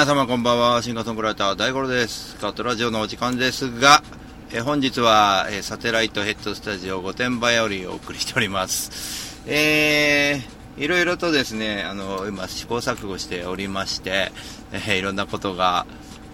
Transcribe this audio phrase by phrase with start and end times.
[0.00, 2.34] 皆様こんばんは、シンガーソングライター大五郎です。
[2.36, 4.02] カットラジオのお時間ですが、
[4.50, 9.42] え本日は、えーサテライトヘッドスタジオ御殿場よりお送りしております。
[9.46, 14.32] えー、いろいろとですね、あの、今試行錯誤しておりまして、
[14.72, 15.84] えーいろんなことが、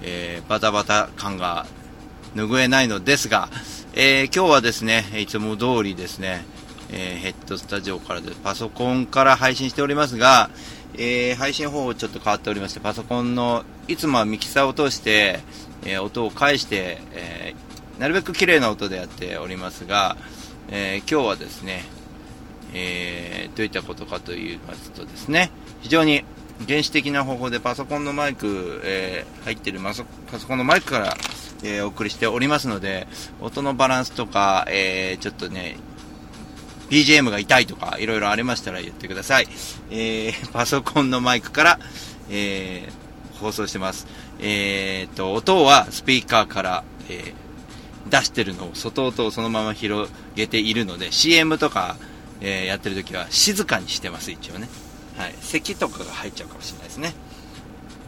[0.00, 1.66] えーバタバタ感が
[2.36, 3.48] 拭えないのですが、
[3.94, 6.46] えー今日はですね、いつも通りですね、
[6.92, 10.50] えーヘッドスタジオからでパソコンから配信しておりますが、
[10.94, 15.40] えー配信方法ちょっと変わっておりまして、パソコンのいつもはミキサーを通して、
[15.84, 20.16] えー音を返して、えーなるべく綺麗な音でやっておりますが、
[20.68, 21.84] えー今日はですね、
[22.74, 26.24] えどういったことかと言いますとですね、非常に
[26.66, 30.04] 原始的な方法でパソコンのマイク、え入ってるパソ
[30.46, 31.16] コンのマイクから、
[31.62, 33.06] えお送りしておりますので、
[33.40, 35.76] 音のバランスとか、えちょっとね、
[36.90, 39.48] BGM が痛いとか、いろいろありましたら言ってください。
[39.90, 41.80] えー パソコンのマイクから、
[42.30, 43.06] えー
[43.36, 44.06] 放送してます。
[44.40, 47.34] えーと、音はスピーカーから、え
[48.08, 51.96] 出してるのを、外音をそのまま広げているので、CM とか、
[52.40, 54.68] えやってる時は静かにしてます、一応ね。
[55.18, 55.34] はい。
[55.40, 57.14] 咳とかが入っちゃうかもしれないですね。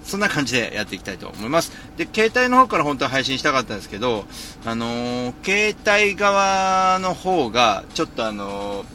[0.08, 1.70] そんな感じでやっていきたいと思います。
[1.98, 4.24] で、携帯の方から本当は配信したかったんですけど、
[4.64, 8.86] あのー携帯側の方が、ちょっとあのー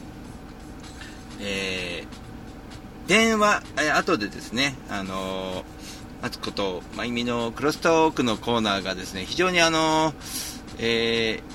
[1.40, 10.14] えー電話、え後でですね、あのー、あつこと、まゆみのクロストークのコーナーがですね、非常にあの
[10.78, 11.54] えー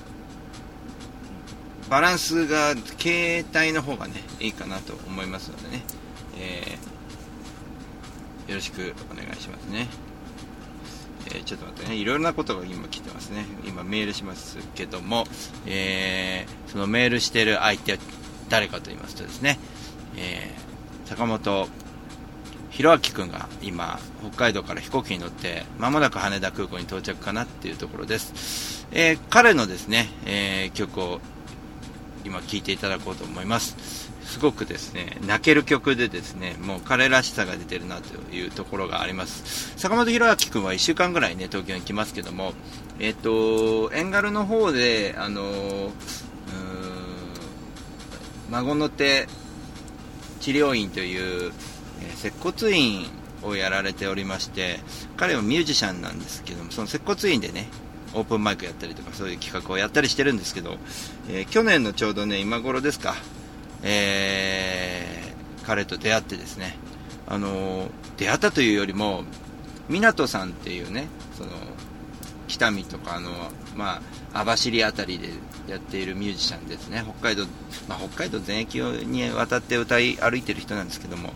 [1.89, 5.83] バランスが携帯の方がね、いいかなと思いますのでね、
[6.37, 6.98] えー
[8.49, 9.87] よろしくお願いしますね。
[11.27, 13.45] えーちょっと待ってね、いろいろなことが今来てますね。
[13.65, 15.25] 今メールしますけども、
[15.67, 17.97] えーそのメールしてる相手は
[18.49, 19.59] 誰かと言いますとですね、
[20.17, 21.67] えー坂本
[22.71, 28.87] 弘明君が今、北海道から飛行機に乗って、まもなく羽田空港に到着かなっていうところです。
[28.91, 31.19] えー彼のですね、えー曲を
[32.25, 34.08] 今聴いていただこうと思います。
[34.29, 39.73] すごくですね、泣ける曲でですね、もう彼らしさが出てるなというところがあります。
[39.75, 42.53] 坂本弘明君は1週間ぐらいね、東京に来ますけども、
[42.99, 45.91] えっ、と、エンガルの方で、あの
[48.49, 49.27] 孫の手
[50.39, 51.51] 治療院という、
[52.01, 53.07] えー接骨院
[53.43, 54.79] をやられておりまして、
[55.15, 57.67] 彼はミュージシャンなんですけども、その接骨院でね、
[58.13, 60.77] オープンマイクやったりとか、そういう企画をやったりしてるんですけど、
[61.29, 63.15] えー去年のちょうどね、今頃ですか、
[63.83, 65.29] えー
[65.65, 66.75] 彼と出会ってですね、
[67.27, 69.23] あのー出会ったというよりも、
[69.89, 71.07] 湊さんっていうね、
[71.37, 71.49] その、
[72.47, 73.29] 北見とか、あの、
[73.75, 74.01] ま
[74.33, 75.29] あ、網走あたりで
[75.67, 77.45] やっているミュージシャンですね、北海道、
[77.87, 81.33] まあ、北海道全域に渡って歌い歩いてる人なんですけども、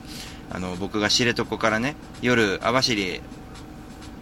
[0.52, 3.22] あの、僕が知床からね、夜、網走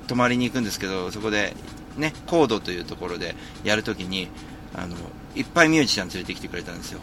[0.08, 1.56] 泊まりに行くんですけど、そこで、
[1.98, 4.28] ね、高度というところでやるときに、
[4.76, 4.96] あの、
[5.36, 7.00] いっぱいミュージシャン連れてきてくれたんですよ。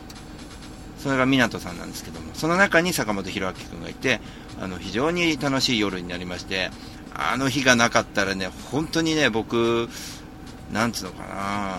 [0.99, 4.21] それが湊さんなんですけども、その中に坂本弘明君がいて、
[4.61, 6.71] あの、非常に楽しい夜になりまして、
[7.15, 9.89] あの日がなかったらね、本当にね、僕、
[10.73, 11.79] なんつうのかな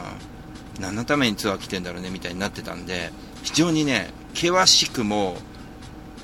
[0.79, 3.11] 何のためにツアー来てんだろうね、みたいになってたんで、
[3.43, 5.37] 非常にね、険しくも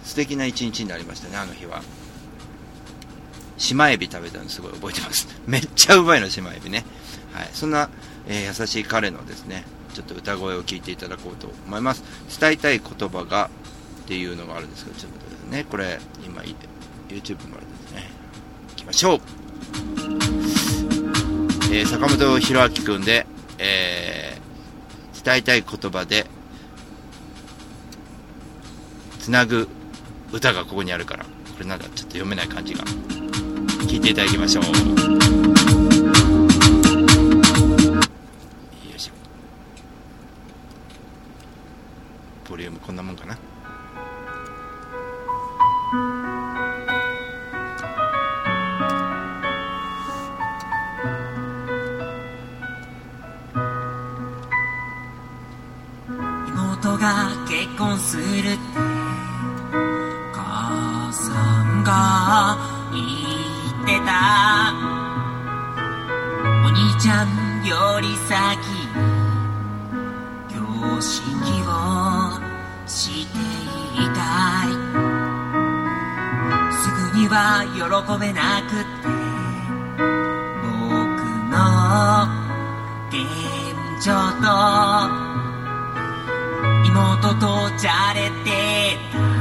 [0.03, 1.81] 素敵な一日になりましたね、あの日は。
[3.57, 5.27] 島エビ食べたのすごい覚えてます。
[5.47, 6.85] めっちゃうまいの、島エビね。
[7.33, 7.49] はい。
[7.53, 7.89] そんな、
[8.27, 9.63] えー優しい彼のですね、
[9.95, 12.03] ちょっと歌声を聞いていただこうと思います。
[12.39, 13.49] 伝えたい言葉が
[14.03, 15.65] っていうのがあるんですけど、ちょっと待ってくださいね。
[15.71, 18.11] これ、今、YouTube のあれですね。
[18.71, 19.19] 行きましょう。
[21.71, 23.25] えー坂本弘明くんで、
[23.57, 26.27] えー伝えたい言葉で、
[29.19, 29.67] つなぐ
[30.31, 31.29] 歌がここにあるから、こ
[31.61, 32.83] れなんだ、ちょっと読めない感じが。
[33.87, 35.94] 聞いていただきましょう。
[42.55, 43.37] ボリュームこんなもんかな。
[56.47, 58.59] 妹が結婚するって
[60.31, 62.57] 母さんが
[62.93, 63.01] 言
[63.83, 64.71] ってた
[66.63, 68.87] お兄ちゃんより先に
[70.55, 71.19] 挙式
[71.67, 72.24] を
[72.95, 74.23] していた
[74.63, 74.71] い。
[76.71, 77.35] すぐには
[77.75, 77.81] 喜
[78.19, 79.09] べなくって
[80.79, 80.89] 僕
[81.51, 81.53] の
[83.09, 83.13] 現
[84.03, 84.07] 状
[84.41, 84.45] と。
[86.87, 87.45] 妹と
[87.77, 89.34] じゃれてた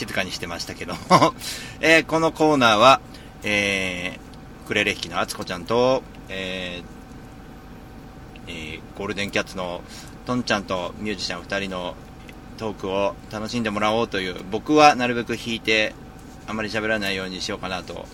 [0.00, 1.34] 静かにしてましたけども、
[1.80, 3.00] えー、このコーナーは、
[3.42, 9.82] えー、クレレヒキのあつこちゃんと、えー、えゴールデンキャッツの
[10.24, 11.94] トンちゃんとミュージシャン2人の
[12.56, 15.94] トークを楽しんでもらおうという、僕はなるべく弾いて、
[16.46, 18.06] あまり喋らないようにしようかなと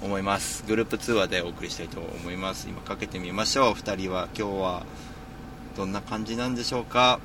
[0.00, 0.64] 思います。
[0.68, 2.68] グループ通話でお送りしたいと思います。
[2.68, 3.72] 今かけてみましょう。
[3.72, 4.86] 2人は今日は
[5.76, 7.18] どんな感じなんでしょうか？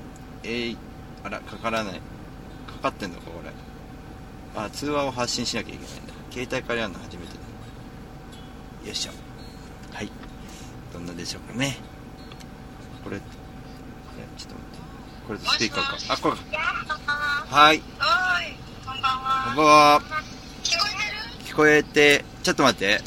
[0.43, 0.77] えー、
[1.23, 2.01] あら、かからない。
[2.67, 3.66] かかってんのかこれ
[4.57, 6.13] あ通話を発信しなきゃいけないんだ。
[6.31, 8.87] 携帯からやるの初めてだ。
[8.87, 9.11] よいしょ。
[9.93, 10.09] はい。
[10.91, 11.77] どんなでしょうかね。
[13.03, 14.79] これちょっと待って。
[15.27, 16.13] これとスピーカーか。
[16.15, 16.35] あこれ。
[16.35, 16.41] か
[17.55, 17.79] はい。
[17.79, 20.01] こんばんこはんばんは。
[20.63, 22.23] 聞こえてる？
[22.23, 22.95] 聞こえてちょっと待って。
[22.95, 23.01] うん。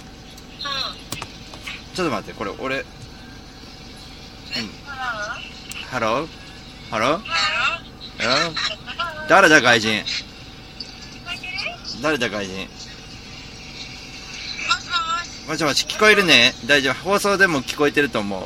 [1.96, 2.76] ちょっと待ってこれ俺。
[2.78, 2.84] うん。
[5.90, 6.28] ハロー
[6.90, 10.04] ハローハロー誰だ外人？
[12.02, 12.66] 誰だ外人？
[12.66, 12.68] も
[14.80, 15.48] しもし。
[15.48, 15.84] もしもし。
[15.86, 16.54] 聞こえるね。
[16.66, 16.94] 大丈夫。
[16.94, 18.42] 放送でも聞こえてると思う。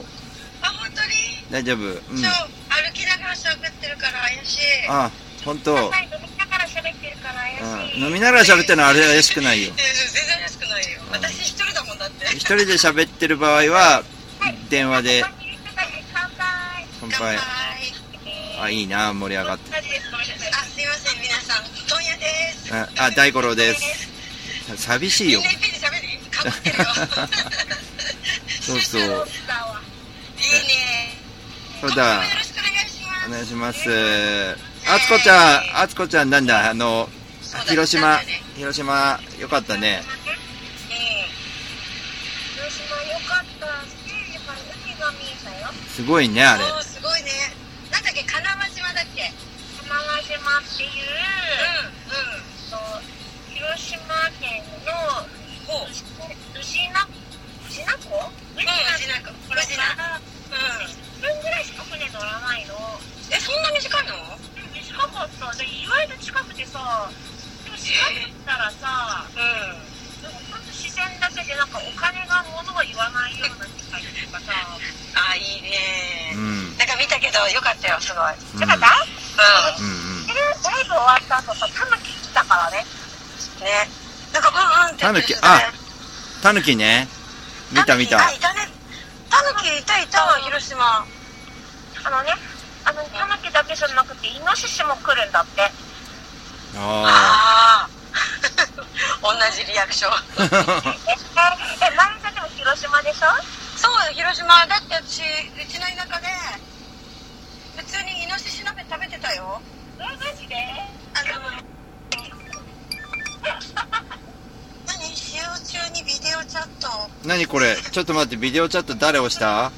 [0.61, 1.09] あ本当に？
[1.51, 1.79] 大丈夫。
[1.79, 1.95] うん。
[1.95, 4.61] そう歩きながら喋ってるから怪しい。
[4.89, 5.11] あ
[5.45, 5.75] 本当。
[5.75, 7.61] はい飲みながら喋ってるから怪し
[7.95, 7.97] い。
[7.97, 8.05] うん。
[8.09, 9.73] 飲みながら喋ってるのはあれ怪しくないよ。
[9.77, 9.83] え
[10.13, 11.01] 全然怪しくないよ。
[11.13, 12.27] 私一人だもんだって。
[12.27, 14.03] 一人で喋ってる場合は
[14.69, 15.23] 電話で。
[15.23, 15.53] ここにい。
[15.53, 16.87] る人たち乾杯。
[17.01, 17.19] 乾杯。
[17.21, 17.39] 乾杯。
[18.61, 19.71] あいいな盛り上がって
[22.75, 24.09] ああ大五郎です。
[24.77, 25.41] 寂しいよ。
[28.61, 29.03] そうそう。
[29.03, 29.25] いいね。
[31.81, 32.25] そうだ。
[32.25, 33.29] よろしくお願いします。
[33.29, 34.57] お願いします。
[34.87, 36.71] あつこちゃんあつこちゃんなんだ？
[36.71, 37.09] あの
[37.69, 38.19] 広島
[38.57, 40.03] 広島よかったね。
[42.55, 43.67] 広島良かった。
[43.87, 43.95] し、
[44.35, 45.73] やっぱり海が見えたよ。
[45.89, 46.65] すごいねあれ。
[46.83, 47.31] すごいね。
[47.93, 49.33] なんだっけ、金輪島だっけ？
[49.81, 50.93] 玉川島っていう、う
[51.87, 52.54] ん、うん。
[52.75, 53.01] と
[53.55, 54.03] 広島
[54.43, 54.91] 県の。
[55.65, 57.01] 宇品宇
[57.71, 59.97] 品湖宇うん、うちなんか、これうちなんか。
[59.97, 60.87] からうん。
[60.87, 62.75] 10分ぐらいしか船乗らないの
[63.33, 64.13] え、そんな短いの
[64.75, 67.09] 短かったで意外と近くてさ
[67.65, 70.23] でも調べたらさうん。
[70.23, 74.53] でもほんと自然だけでなんかお金が物を言わないような機械とかさ
[75.17, 76.39] あ、いいねう。
[76.39, 78.35] んなんか見たけど、よかったよ、すごい。
[78.37, 81.97] うんよかったううんうんでライブ終わった後さタヌ
[82.35, 82.85] キ来たからねん。
[83.63, 83.89] ね。
[84.33, 85.71] なんか、うんうんって言ってるキあ
[86.43, 87.09] タヌキね
[87.73, 88.69] 見た見たあ、いたね。
[89.31, 91.07] タヌキいたいた、広島。
[92.07, 92.35] あのね
[92.85, 95.69] あのタヌキだけじゃなくてイノシシも来るんだってあ
[96.77, 97.89] ああ。
[99.25, 100.13] 同じリアクション。
[100.45, 101.17] ええ
[101.87, 103.29] えマリさんでも広島でしょ？
[103.79, 104.67] そうよ、広島。
[104.67, 106.29] だって私、うちの田舎で、
[107.79, 109.61] 普通にイノシシ鍋食べてたよ。
[109.99, 110.55] えマジで？
[111.15, 111.74] あの、
[114.87, 116.89] 何使用中にビデオチャット。
[116.89, 117.77] あ何これ？
[117.77, 119.71] ちょっと待ってビデオチャット誰押した？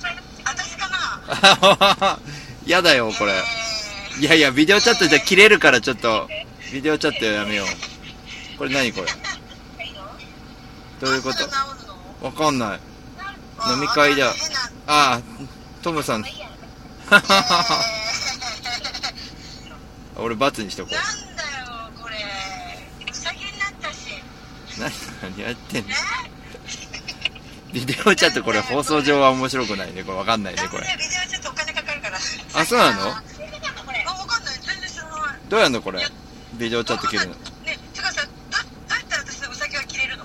[0.45, 2.19] 私かな？
[2.67, 3.33] やだよこれ。
[3.33, 3.37] え
[4.21, 6.29] いやいやビデオチャットじゃ切れるからちょっと。
[6.73, 7.67] ビデオチャットやめよう。
[8.59, 9.07] これ何これ？
[11.01, 11.47] どういうこと？
[12.27, 12.81] わかんない。
[13.59, 14.29] あ飲み会だ。
[14.29, 14.33] あ
[14.87, 15.21] ああ
[15.83, 16.25] トムさん。
[20.19, 21.05] 俺罰にしとこなん
[21.37, 22.17] だよ、これ。
[23.11, 23.97] うさぎになったし。
[24.17, 24.23] う
[24.78, 24.90] 何
[25.23, 25.88] 何やってんの？
[25.88, 25.95] ね
[27.73, 30.02] ビデオチャットこれ放送上は面白くないね。
[30.02, 30.83] これわかんないねこれ。
[30.83, 32.16] ビデオちょっとお金かかるから。
[32.16, 33.02] あそうなの？
[33.02, 34.54] あ、わかんない。
[34.64, 35.38] 全然知らない。
[35.49, 36.00] どうやんのこれ？
[36.54, 37.35] ビデオチャット切るの。
[37.35, 38.35] ね、てかさ、どど
[38.95, 40.25] うやったら私のうさぎは切れるの。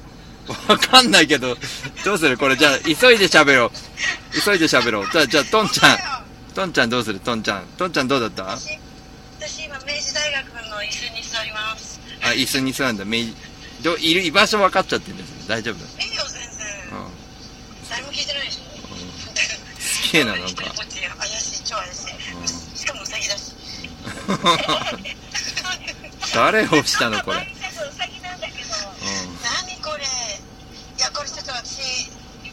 [0.69, 1.57] わかんないけど
[2.05, 2.37] どうする？
[2.37, 3.71] これじゃあ急いで喋ろう。
[4.39, 5.07] 急いで喋ろう。
[5.11, 5.97] じゃあじゃあトンちゃん。
[6.53, 7.19] トンちゃんどうする？
[7.19, 7.65] トンちゃん。
[7.77, 8.43] トンちゃんどうだった？
[8.43, 8.79] 私、
[9.39, 11.99] 私今、明治大学の椅子に座ります。
[12.23, 13.03] あ椅子に座るんだ。
[13.03, 13.33] めい
[13.83, 16.67] どいる居場所分かっちゃってるんです大丈夫いいよ、全然。
[16.93, 17.11] うん
[17.89, 18.61] 誰も聞いてないでしょ。
[19.79, 22.05] すげえななんかこっち怪しい、超怪し
[22.75, 22.77] い。
[22.77, 23.21] しかもだし。
[26.33, 27.45] 誰をしたのこれなん
[28.39, 28.69] だけど
[29.43, 30.07] 何これい
[30.99, 32.05] や、これちょっと私、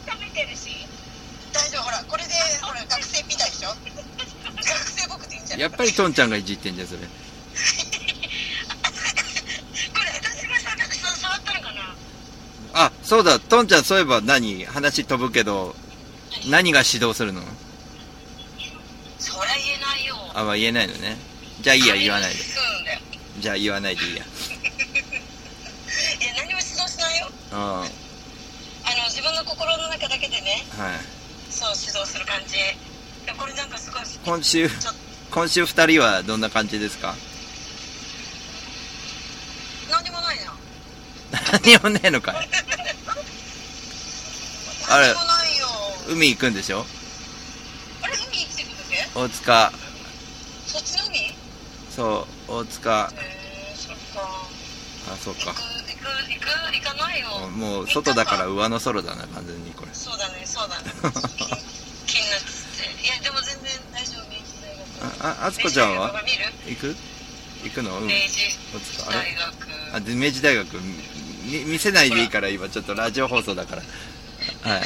[0.05, 0.85] 食べてるし
[1.53, 3.77] 大丈夫、ほら、これで、ほら、学生みたいでしょ学
[4.89, 7.07] 生僕でいいんじゃないやっぱりトンちゃんがいじってんじゃんそれ、私
[10.47, 11.95] がさ、たくさん触ったのかな
[12.73, 14.65] あそうだトンちゃんそういえば何？
[14.65, 15.73] 話飛ぶけど
[16.47, 17.41] 何が指導するの？
[19.17, 20.15] そりゃ言えないよ。
[20.35, 21.17] あまあ言えないのね。
[21.59, 22.37] じゃあいいや言わないで。
[23.39, 24.17] じゃあ言わないでいいや。
[24.17, 24.25] いや、
[26.37, 27.31] 何も指導しないよ。
[27.51, 27.89] うんはあの、
[29.09, 31.51] 自分の心の中だけでね、い。
[31.51, 32.57] そう、指導する感じ。
[33.35, 34.69] これなんかすごい、今週
[35.31, 37.15] 今週二人はどんな感じですか？
[39.87, 40.53] と、なんでもないな。
[41.65, 42.47] 何もねえのかい
[44.89, 45.13] あれ。
[46.09, 46.85] 海行くんでしょ？
[48.01, 49.19] あれ、海行ってだけ？
[49.19, 49.71] 大塚
[50.65, 51.17] そっちの海？
[51.19, 51.35] へ
[51.95, 54.29] そう大塚えー、そっか。
[55.13, 57.27] あそうか行く、行く、行く、行かないよ。
[57.49, 60.85] もう外だから上の空だな完全にこれそうだね、そうだね。
[62.07, 62.49] 気気になって。
[63.03, 65.25] いや、でも全然大丈夫、明治大学。
[65.25, 66.13] あああつこちゃんは？
[66.67, 66.95] 行く？
[67.63, 67.99] 行くの？
[67.99, 68.57] うん明治
[69.07, 69.93] 大学。
[69.93, 70.67] あで明治大学
[71.45, 73.83] み見せないでいいから今ちょっとラジオ放送だから
[74.61, 74.81] はい、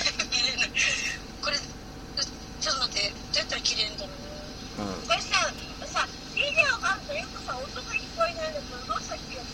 [1.41, 3.97] これ、ちょっと待って、どうやったら切れるん。
[3.97, 4.85] だろうな。
[4.85, 5.51] うん、これさ
[5.85, 9.45] さビデオがあるとよくさ音が聞こえないんだけどどうしたっけやっ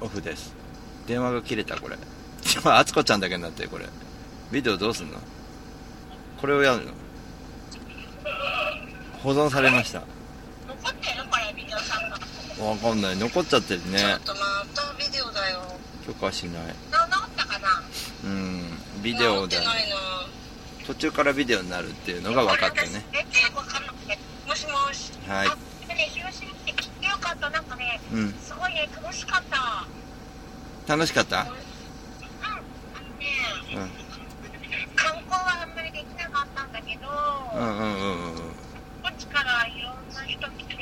[0.00, 0.54] たオフです。
[1.06, 1.96] 電話が切れたこれ。
[2.64, 3.86] あつこちゃんだけになってるこれ。
[4.52, 5.18] ビデオどうすんの？
[6.40, 6.92] これをやるの？
[9.22, 10.02] 保存されました。
[10.68, 12.18] 残ってるこれビデオさんが。
[12.64, 13.16] わかんない。
[13.16, 14.40] 残っちゃってるちょねっとま
[14.74, 15.62] たビデオだよ。
[16.06, 16.74] 許可しない
[18.28, 19.02] うん。
[19.02, 19.56] ビデオで。
[20.86, 23.04] 途中からビデオになるっていうのが分かったね。
[24.46, 25.12] もしもし。
[25.26, 25.58] はいって
[27.20, 27.48] かった。
[27.48, 29.86] んね、うん、すごいね楽しかった。
[30.86, 31.42] 楽しかった？
[31.42, 31.46] うん。
[31.48, 31.56] あの
[33.18, 33.26] ね、
[33.74, 33.90] うん、
[34.96, 37.08] 観光はあんまりできなかったんだけど
[37.54, 38.38] うんうんうんうん
[39.02, 40.76] こっちからいろんな人来て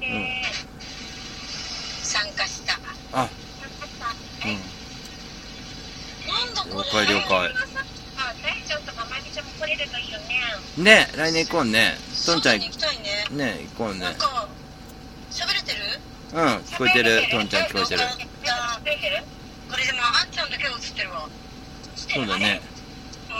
[0.00, 0.26] で、うん、
[2.02, 2.78] 参加した。
[3.12, 3.28] あ。
[4.44, 4.71] うん。
[6.74, 7.00] も来
[9.66, 10.24] れるといいよね。
[10.78, 11.96] ね、来年行こうね。
[12.26, 13.26] とんちゃん、行きたいね。
[13.30, 14.06] ね、行こうね
[15.30, 15.78] 喋れてる？
[16.32, 17.22] うん、聞こえてる。
[17.30, 18.02] とんちゃん聞こえてる。
[19.70, 21.28] これでもあんちゃんだけ映ってるわ。
[21.94, 22.60] そうだね。
[23.28, 23.32] う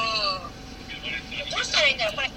[1.51, 2.17] どうしたらいいんだろう？
[2.17, 2.31] これ。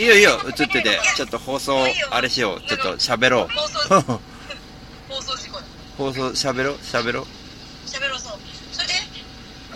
[0.00, 1.00] いいよいいよ、映ってて。
[1.16, 2.60] ちょっと放送、あれしよう。
[2.68, 3.48] ちょっと喋ろう。
[5.08, 5.64] 放送、事故だ。
[5.96, 6.74] 放送喋ろう？
[6.76, 7.26] 喋ろう？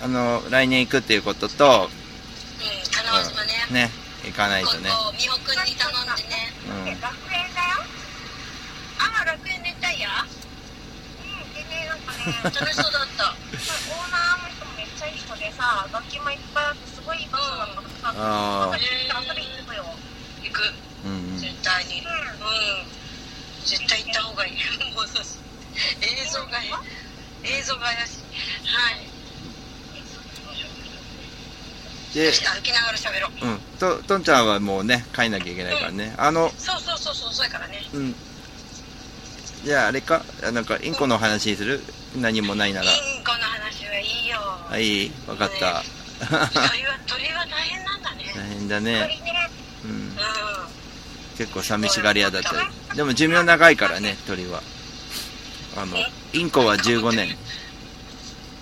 [0.02, 3.86] あの、来年行くっていうことと、うん、ね。
[3.86, 3.90] ね、
[4.26, 4.90] 行かないとね。
[5.14, 6.50] 美穂くんに頼んでね。
[6.66, 6.98] うん。
[6.98, 7.86] 学園だよ。
[8.98, 13.30] あ、楽園熱帯夜うん、でね、 なんかね、楽しそうだった。
[13.30, 19.86] オーナーの人もめっちゃいい人でさ、楽器もいっぱいあってすごいいい場所だったからさ、あ行くよ。
[20.42, 20.74] 行く。
[21.06, 21.38] うんうん。
[21.38, 22.02] 絶対に。
[22.02, 22.50] うう
[22.82, 22.90] ん。
[23.64, 24.58] 絶対行った方がいい。
[24.98, 25.24] もうそう
[26.02, 26.58] 映像が、
[27.44, 28.66] 映像が怪しい。
[28.66, 29.11] はい。
[32.14, 33.46] で、歩きながら喋ろう。
[33.46, 33.58] うん。
[33.78, 36.14] と、とんちゃんはもうね、帰んなきゃいけないからね。
[36.18, 37.82] あの、そうそうそうそう、そうやからね。
[37.94, 38.14] うん。
[39.64, 40.24] じゃあ、あれか？
[40.44, 41.82] あなんか、インコの話にする？
[42.16, 42.86] 何もないなら。
[42.86, 44.38] インコの話はいいよ。
[44.38, 45.82] はい、わかった。
[46.20, 48.32] 鳥は、鳥は大変なんだね。
[48.34, 48.84] 大変だん。
[48.84, 49.00] ね。
[49.00, 49.50] 鳥ね、
[49.84, 49.90] うん。
[49.90, 50.16] うん。
[51.38, 52.96] 結構寂しがり屋だったり。
[52.96, 54.62] でも寿命長いからね、鳥は。
[55.76, 55.96] あの、
[56.34, 57.28] インコは15年。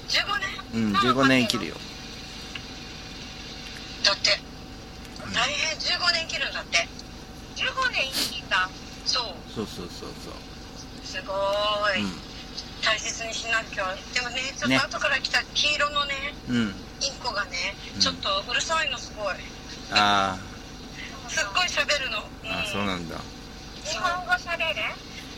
[0.08, 0.38] 15
[0.72, 0.82] 年？
[0.82, 1.76] うん、15年生きるよ。
[4.10, 4.34] だって、
[5.30, 6.82] 大変15年生きるんだって。
[7.54, 8.68] 15年生きた。
[9.06, 9.24] そう。
[9.54, 10.34] そうそうそうそう。
[11.06, 12.02] すごーい。
[12.02, 12.08] う
[12.82, 13.94] 大切にしなきゃ。
[14.12, 16.54] でもね、ちょっねと後から来た黄色のね、ん。
[16.54, 16.74] うん。
[17.00, 19.34] インコがねうん、ちょっとうるさいのすごい。
[19.92, 20.36] あ
[21.28, 22.18] すっごい喋るの。
[22.18, 23.14] ーあ、そうなんだ。
[23.84, 24.64] 日本語喋る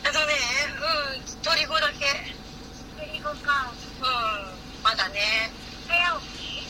[0.03, 0.33] あのね、
[1.13, 2.09] うん、鳥語だけ。
[2.97, 3.71] 鳥語か。
[4.01, 5.51] うん、まだね。
[5.87, 6.65] 早起き？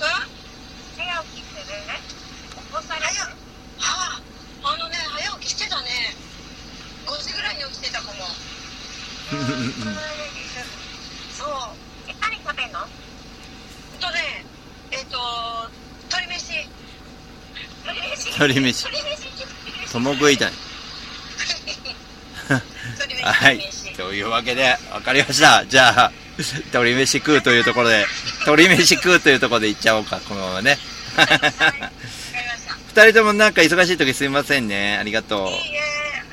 [0.00, 0.43] うん？
[0.96, 1.64] 早起きする
[2.54, 4.20] 起こされる早は
[4.62, 5.88] あ、あのね、早起きしてたね。
[7.06, 8.12] 5時ぐらいに起きてたかも。
[11.36, 11.48] そう。
[12.08, 12.80] え、何食べんの？
[14.00, 14.44] とね、
[14.90, 15.18] えっ、と、
[16.10, 16.68] 鶏飯。
[18.38, 18.86] 鶏飯。
[23.24, 23.60] はい。
[23.96, 25.64] というわけで、わかりました。
[25.66, 28.06] じゃあ、鶏飯食うというところで、
[28.46, 30.78] 鶏飯食うというところで行っちゃおうか、このままね。
[32.94, 34.98] 二人ともなんか忙しい時すいませんね。
[34.98, 35.80] ありがといいえ、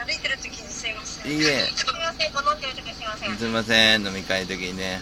[0.05, 1.31] 歩いてる時にすいません。
[1.31, 1.33] う。
[1.33, 1.67] いいえ。
[1.75, 3.37] すみません、飲んでる時すみません。
[3.37, 5.01] すいません、飲み会の時にね。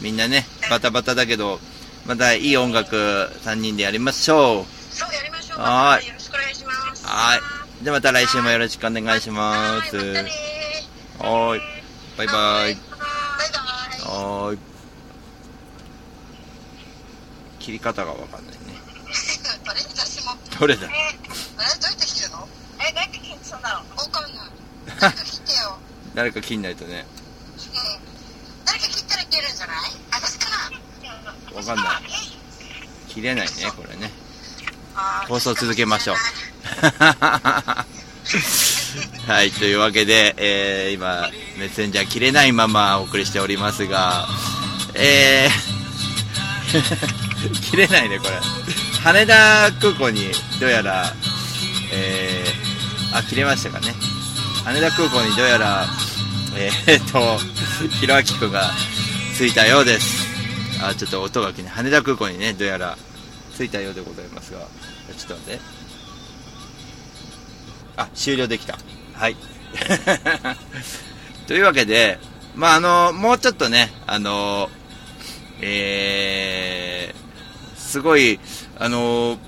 [0.00, 1.60] みんなね、バタバタだけど、
[2.06, 2.96] またいい音楽
[3.44, 5.60] 3人でやりましょそう、やりましょう。
[5.60, 7.04] はーいよろしくお願いします。
[7.04, 7.06] う。
[7.06, 7.40] はい。
[7.82, 9.96] じゃあまた来週もよろしくお願いします。
[9.96, 11.60] はい。
[12.16, 12.26] バイバイ。
[12.26, 12.76] バイバイ。
[14.02, 14.69] はーい。
[17.60, 18.60] 切り方がわかんないね。
[19.66, 20.32] あれ私も。
[20.58, 20.86] どれだ？
[20.86, 20.90] え、
[21.56, 22.48] あれどうやって切るの？
[22.80, 24.32] え、どうやって緊張するんだろうわかんない。
[24.98, 25.78] 誰か切ってよ。
[26.14, 27.04] 誰か切んないとね。
[27.04, 27.06] うん。
[28.64, 29.76] 誰か切ったら切れるんじゃない？
[30.12, 30.56] 私かな
[31.58, 32.02] わかんない。
[33.08, 34.10] 切れないね、これね。
[35.28, 36.16] 放送続けましょう。
[39.26, 44.28] はい、というわけで、えー、今、メッセンジャー切れないままお送りしておりますが、
[44.94, 47.29] えー、
[47.70, 48.32] 切れないね、これ。
[49.02, 51.14] 羽田空港に、どうやら、
[51.92, 53.94] えー、あ、切れましたかね。
[54.64, 55.86] 羽田空港にどうやら、
[56.56, 57.38] えー、っと、
[58.00, 58.70] ひろあきくんが
[59.36, 60.26] 着いたようです。
[60.82, 62.98] あ、ちょっと音がきね、羽田空港にね、どうやら
[63.56, 65.60] 着いたようでございますが、ちょっと待って。
[67.96, 68.78] あ、終了できた。
[69.14, 69.36] はい。
[71.46, 72.18] というわけで、
[72.54, 74.70] まあ、あの、もうちょっとね、あの、
[75.60, 76.89] えー、
[77.90, 78.38] すごい、
[78.78, 79.38] あの、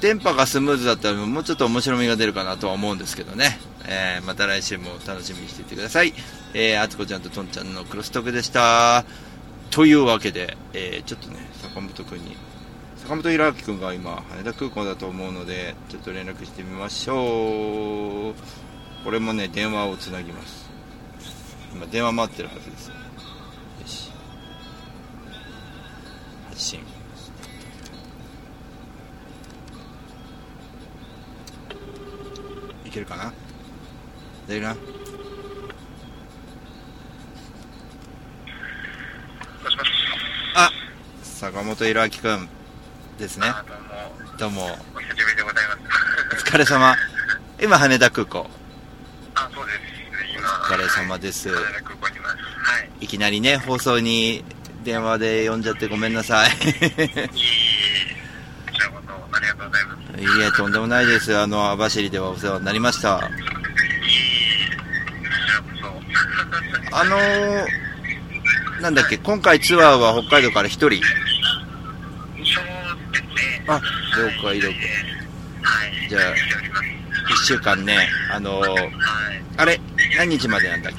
[0.00, 3.58] 電波がスムーズだったらもうちょっと面白みが出るかなとは思うんですけどね。
[3.86, 6.12] えー、また来週も楽しみにしていてください。
[6.54, 9.04] えー、あつこちゃんととんちゃんのクロストークでした。
[9.70, 12.36] というわけで、えー、ちょっとね、坂本くんに
[13.02, 18.34] 坂本弘明君が今羽田空港だと思うのでちょっと連絡してみましょう
[19.04, 20.70] これもね電話をつなぎます
[21.74, 22.94] 今電話待ってるはずですよ
[23.86, 24.12] し
[26.48, 26.80] 発信
[32.92, 33.32] けるかな？
[34.46, 34.76] 大丈夫な。
[40.54, 40.70] あ
[41.22, 42.48] 坂本弘明君
[43.18, 43.64] ですねあ
[44.38, 45.74] どうも、お久しぶりでございま
[46.38, 46.44] す。
[46.44, 46.96] お疲れ様
[47.62, 48.46] 今羽田空港
[49.34, 49.78] あ、そうです。
[50.70, 51.48] 疲れ様です。
[51.48, 52.36] 羽田空港にいます。
[52.36, 52.90] はい。
[53.00, 54.44] いきなりね、放送に
[54.84, 56.50] 電話で呼んじゃってごめんなさい。
[56.50, 57.28] いえいえいえ。
[57.28, 60.01] こちらこそありがとうございます。
[60.22, 61.36] いえ、とんでもないです。
[61.36, 63.28] あの、網走ではお世話になりました。
[66.92, 67.66] あのー、
[68.80, 71.02] なんだっけ、今回ツアーは北海道から一人？
[73.66, 73.82] あ、了
[74.42, 74.78] 解了解。
[75.62, 76.08] はい。
[76.08, 76.84] じゃあしております。
[77.32, 78.90] 一週間ね、あのー、はい。
[79.56, 79.80] あれ、
[80.18, 80.98] 何日までなんだっけ？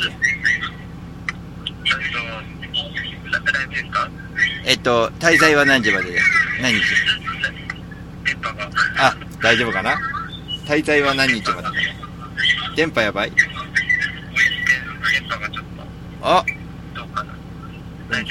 [4.66, 6.20] えっと、滞在は何時までで
[6.62, 6.82] 何日？
[8.44, 8.70] 電波が。
[9.00, 9.98] あ、大丈夫かな？
[10.66, 11.72] 滞在は何日までかな
[12.76, 13.32] 電波やばい？
[13.32, 13.48] 電
[15.30, 15.84] 波がちょっと、
[16.22, 16.46] あ、
[16.96, 17.08] どう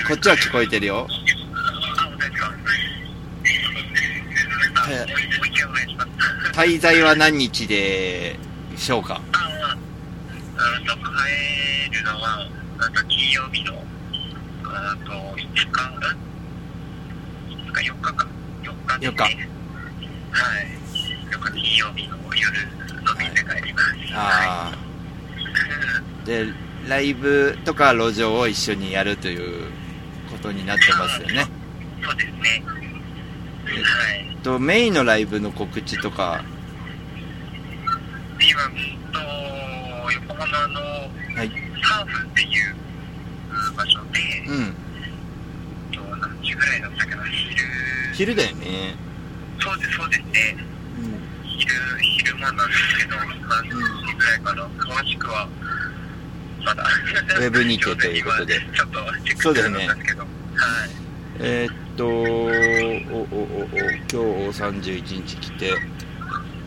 [0.07, 1.09] こっちは聞こえてるよ。
[6.55, 8.37] 滞在は何日で
[8.77, 9.21] しょうか？
[9.33, 9.77] ああ、
[10.79, 12.47] うんと、帰るのは、
[12.79, 13.73] なんか金曜日の、
[14.65, 15.65] あと、5日、
[17.49, 18.27] うん ?5 日、4日か。
[18.63, 19.17] 4日です、ね。
[19.17, 19.62] 4日
[20.33, 20.67] はい。
[21.31, 23.87] 4日金曜日の夜の便で帰ります。
[24.15, 26.27] ああ。
[26.27, 26.47] で、
[26.89, 29.71] ライブとか路上を一緒にやるという
[30.31, 31.47] ことになってますよね。
[32.03, 32.63] そうですね。
[33.65, 34.27] はい。
[34.33, 36.43] えっと、メインのライブの告知とか、
[38.39, 38.73] で、今、うん
[39.13, 40.81] と、横浜の
[41.37, 41.51] はい。
[41.85, 42.77] サーフっていう
[43.51, 44.75] うん場所で、うん。
[45.93, 47.65] と何時ぐらいだったかな、昼、
[48.15, 48.95] 昼だよね。
[49.63, 50.57] そうです、そうですね。
[50.99, 51.47] うん。
[51.47, 55.49] 昼、昼間なんですけど、何時ぐらいかな、詳しくは、
[56.65, 56.85] まだ。
[57.39, 60.29] ウェブにてということでちょっとチェックしてなかったんですけど、はい。
[61.39, 65.75] えーっと、お、お、お、お、今日31日来て、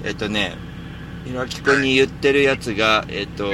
[0.04, 0.56] えっとね、
[1.26, 3.46] ひらきくんに言ってるやつが、えっと、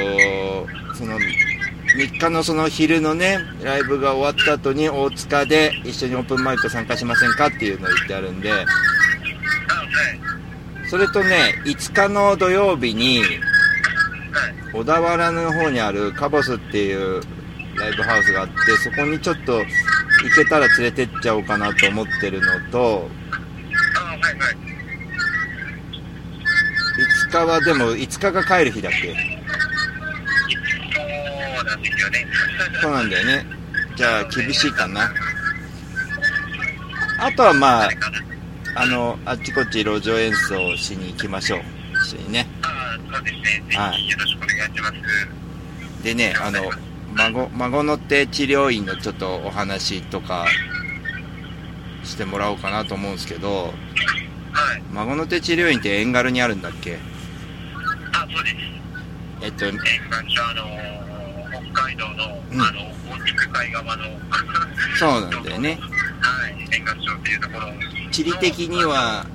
[0.96, 8.52] その、3日のその昼のね、ライブが終わった後に大塚で一緒にオープンマイク参加しませんかっていうのを言ってあるんで。
[10.90, 13.30] それとね、5日の土曜日に、はい。
[14.74, 17.22] 小田原の方にあるカボスっていう
[17.78, 19.66] ライブハウスがあって、そこにちょっと行
[20.36, 23.10] けたら連れてっちゃおうかなと思ってるのと、
[23.98, 24.36] あ、はい、はい。
[27.28, 29.16] 5日はでも5日が帰る日だっけ？
[30.94, 31.02] そ
[31.62, 32.28] うなんですよね。
[32.82, 33.46] そうなんだよね。
[33.96, 35.12] じゃあ厳しいかな。
[37.20, 37.90] あとはまあ
[38.76, 41.62] あの、あっちこっち路上演奏しに行きましょう。
[42.04, 42.48] 一緒にね。
[42.62, 43.64] あ、そうですね。
[43.70, 46.04] ぜはいひよろしくお願いします。
[46.04, 46.72] でね、あの、
[47.14, 50.48] 孫、孫の手治療院のちょっとお話とか
[52.04, 53.66] してもらおうかなと思うんですけど、
[54.54, 54.82] はい。
[54.94, 56.98] 孫の手治療院って遠軽にあるんだっけ？
[58.14, 58.56] あ、そうです。
[59.42, 59.82] えっと、沿岸
[60.36, 60.64] とあの
[61.74, 64.04] 北海道の、うんあの大陸海側の
[64.98, 65.78] そうなんだよね。
[66.22, 67.68] はい沿岸町っていうところ
[68.12, 69.26] 地理的には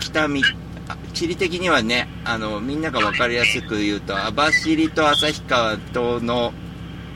[0.00, 0.42] 北み
[0.88, 6.52] あ地理的にはねあのみんなが分かりやすく言うと網走と旭川との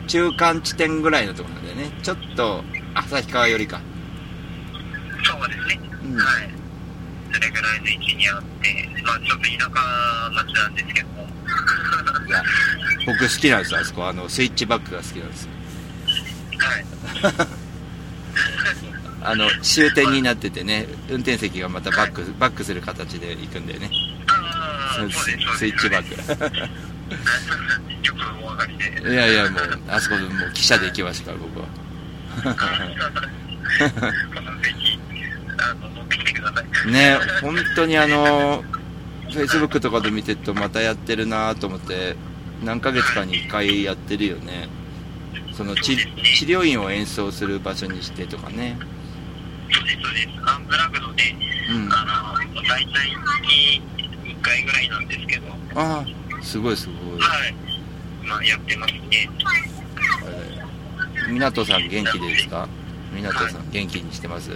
[0.07, 1.91] 中間地点ぐらいのところなんだよね。
[2.03, 3.81] ちょっと旭川よりか。
[5.23, 6.17] そうですね、うん。
[6.17, 6.51] はい。
[7.35, 11.27] それぐらいの位置にあってまあちょっと田舎町なんですけども。
[12.27, 12.43] いや
[13.07, 14.07] 僕好きなんですよあそこ。
[14.07, 15.51] あのスイッチバックが好きなんですよ。
[16.59, 17.49] はい
[19.23, 23.91] あの終点になっててね運転席がまたバックバックする形で行くんだよね。
[24.97, 25.21] そうです
[25.59, 26.51] スイッチバッ
[29.03, 29.11] ク。
[29.11, 31.67] いやいやもうあそこでもう汽車で行きましたから僕は
[32.45, 32.53] 今
[34.45, 34.99] 度ぜひ
[35.59, 36.91] あの乗ってきてください。
[36.93, 38.63] ね本当にあの
[39.31, 42.17] Facebook とかで見てるとまたやってるなと思って
[42.65, 44.69] 何ヶ月かに1回やってるよね
[45.53, 48.79] その治治療院を演奏する場所にしてとかね
[49.73, 50.29] そうですそうです。
[50.47, 51.35] アンプラグドで
[51.71, 51.93] うん。
[51.93, 53.83] ああの大体月
[54.25, 55.47] 1回ぐらいなんですけど。
[55.75, 56.05] あ
[56.43, 57.21] すごいすごい。
[57.21, 57.55] はい。
[58.27, 59.29] まあやってますね。
[61.29, 62.69] 湊さん元気ですか？
[63.15, 64.51] 湊さん元気にしてます？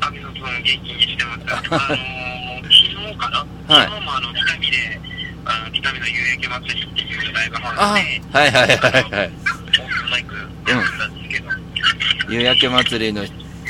[0.00, 1.40] アミノさん元気にしてます。
[1.48, 2.72] あのー、昨
[3.12, 3.38] 日かな、
[3.74, 3.86] はい。
[3.86, 5.00] 昨日もあの、北見で、
[5.46, 9.28] あの、北見の夕焼け祭りっていうライブハあウスで、はいはいはいはいはい。
[9.28, 9.40] オー
[9.88, 10.46] プンマイクやっ
[10.82, 13.24] てたんですけど、夕焼け祭りの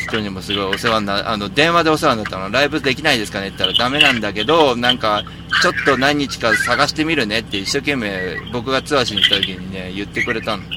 [0.05, 5.25] 人にもすごいお世話にな、あの、電話でお世話になったの、ライブできないですかねって言ったらダメなんだけど、なんか、
[5.63, 10.63] ちょっと何日か探してみるねって一生懸命僕がツアーしに行った時にね、言ってくれたの。
[10.63, 10.71] ああ、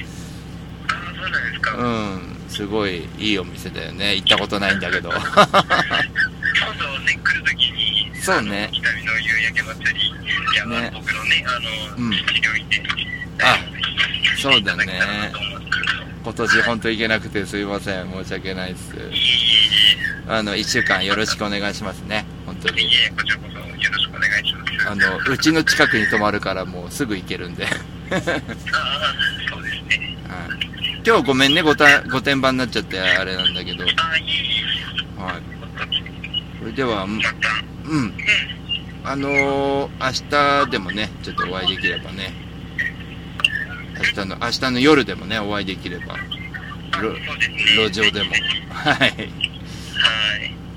[1.21, 1.77] そうなんですか。
[1.77, 4.15] うん、すごいいいお店だよね。
[4.15, 5.09] 行ったことないんだけど。
[5.09, 5.19] 今
[6.77, 12.83] 度ね、来るときに、そうね北見の夕焼け祭り、いや、ね僕のね、あの、うん治療院で、
[13.43, 13.57] あ
[14.41, 14.85] そうだね
[16.27, 18.11] 今年本当行けなくてすいません。
[18.11, 18.93] 申し訳ないです。
[20.27, 22.25] あの、一週間よろしくお願いしますね。
[22.45, 22.89] 本当に。
[24.85, 27.63] あの、うちの近くに泊まるからもうすぐ行けるんで。
[27.63, 27.73] はい
[28.11, 28.21] ああ、
[29.49, 30.17] そうですね。
[31.05, 33.85] 今日ごめんね、ごた、御殿場になっちゃってあれなんだけど。
[33.85, 33.93] はい。
[36.59, 37.21] それでは、うん。
[39.05, 42.46] あのー、明日でもね、ちょっとお会いできればね。
[43.99, 46.15] 明日の、明日の夜でもね、お会いできれば。
[46.91, 47.57] あろそうですね。
[47.89, 48.31] 路上でも。
[48.69, 48.99] はい。
[48.99, 49.17] はい。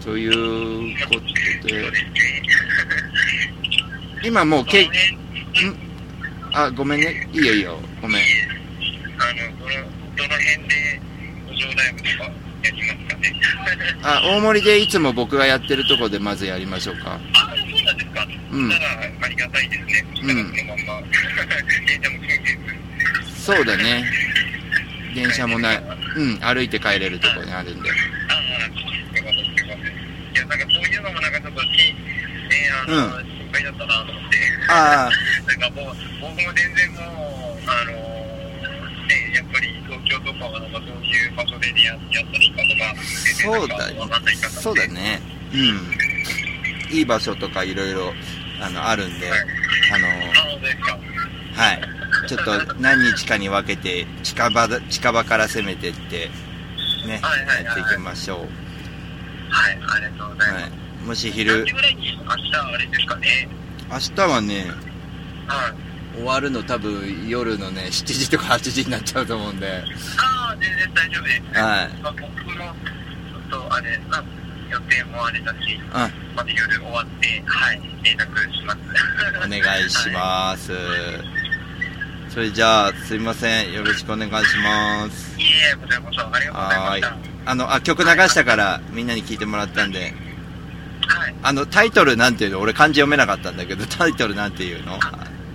[0.04, 1.20] ということ
[1.68, 2.42] でですね。
[4.22, 4.90] 今もうけ、ん？
[6.52, 7.28] あ、ごめんね。
[7.32, 7.78] いいよいいよ。
[8.02, 8.22] ごめん。
[9.18, 9.70] あの、この、
[10.16, 11.00] どの辺で、
[11.48, 12.24] 路上ライブとか
[12.64, 13.40] やりますかね。
[14.02, 17.18] あ、大森でいつも僕がやってるとこでまずやりましょうか。
[17.34, 18.26] あ、そうなんですか。
[18.52, 20.04] うんありがたいですね。
[20.16, 22.79] そした ら、そのまんま、です。
[23.40, 24.04] そうだね。
[25.14, 25.82] 電車もない。
[26.16, 27.90] うん、歩いて帰れるとこにあるんで。
[27.90, 27.96] ああ、
[29.14, 29.82] すいません、すいません。
[29.82, 34.38] いや、なんかそういうのもなんかちょっとし、ね、あの、う心配だったなと思って。
[34.68, 35.10] あ
[35.46, 37.92] なんかもう、僕も全然もう、あの
[39.06, 42.94] ね、やっぱり東京とかはなんかどういう場所でったとか、
[43.40, 43.78] そうだ
[44.50, 44.86] そうだ。
[44.88, 45.20] ね。
[45.52, 46.96] うん。
[46.96, 48.12] いい場所とかいろいろ、
[48.60, 50.98] あの、あるんで、あの、あ、そうですか。
[51.54, 51.80] はい。
[52.30, 56.30] ちょっと何日かに分けて、近場だ、近場から攻めてって、
[57.06, 58.46] ね、はいはいはいやっていきましょ
[59.48, 60.50] はい、ありがとうござう。
[60.50, 60.64] います。
[60.64, 60.70] はい。
[61.06, 63.48] もし何昼明日あれですかね？
[63.90, 64.66] 明日はね、
[65.48, 65.74] は
[66.14, 66.16] い。
[66.16, 69.82] 終わるの多分夜のね、7時とか8時になっちゃうと思うんで、
[70.18, 71.60] ああ、全然大丈夫です。
[71.60, 71.88] はい。
[72.02, 74.22] まあ、僕も、ちょっとあれ、あ
[74.70, 75.90] 予定もあれだし、うん。
[76.36, 78.78] また夜終わって、はい、連絡します。
[79.44, 80.72] お願いします。
[82.30, 83.72] それじゃあ、すいません。
[83.72, 85.36] よろしくお願いします。
[85.40, 87.16] いえこちらこそありがとうございました。
[87.50, 90.14] あの、あ、曲流したから、みんなに聞いてもらったんで、
[91.08, 91.34] はい。
[91.42, 92.60] あの、タイトルなんていうの？
[92.60, 94.94] 俺漢字読めなかったんだけど、 タイトルなんていうの？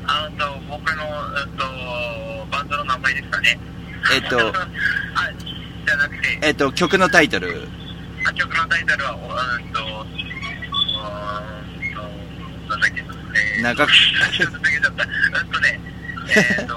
[0.07, 3.57] あと、僕の、えっと、バンドの名前ですかね。
[4.13, 4.51] えっとあ、
[5.87, 7.69] じゃなくて、えっと、曲のタイトル？
[8.27, 11.21] あ曲のタイトルは、おうんと、うー
[11.89, 13.01] んと、なんだっけ、
[13.55, 13.91] えー、長く
[14.37, 15.03] ちょっと抜けちゃった。
[15.03, 15.79] うんとね、
[16.29, 16.75] えーっと、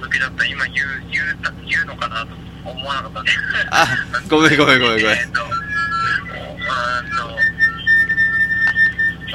[0.00, 0.44] 抜けちゃった。
[0.44, 1.26] 今言う、言う、
[1.66, 3.30] 言うのかなと思わなかったね。
[3.70, 3.86] あ、
[4.28, 7.22] ごめんごめんごめんごめんえーっと、うーんと、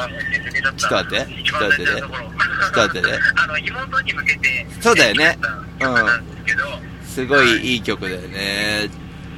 [0.04, 0.80] あの、抜けちゃった。
[0.80, 2.24] ちょっと待って一番大事なところ。
[2.24, 5.38] ちょっと待ってね あの、妹に向けて、そうだよね
[5.80, 6.24] 曲なん
[7.06, 8.90] すごいいい曲だよね。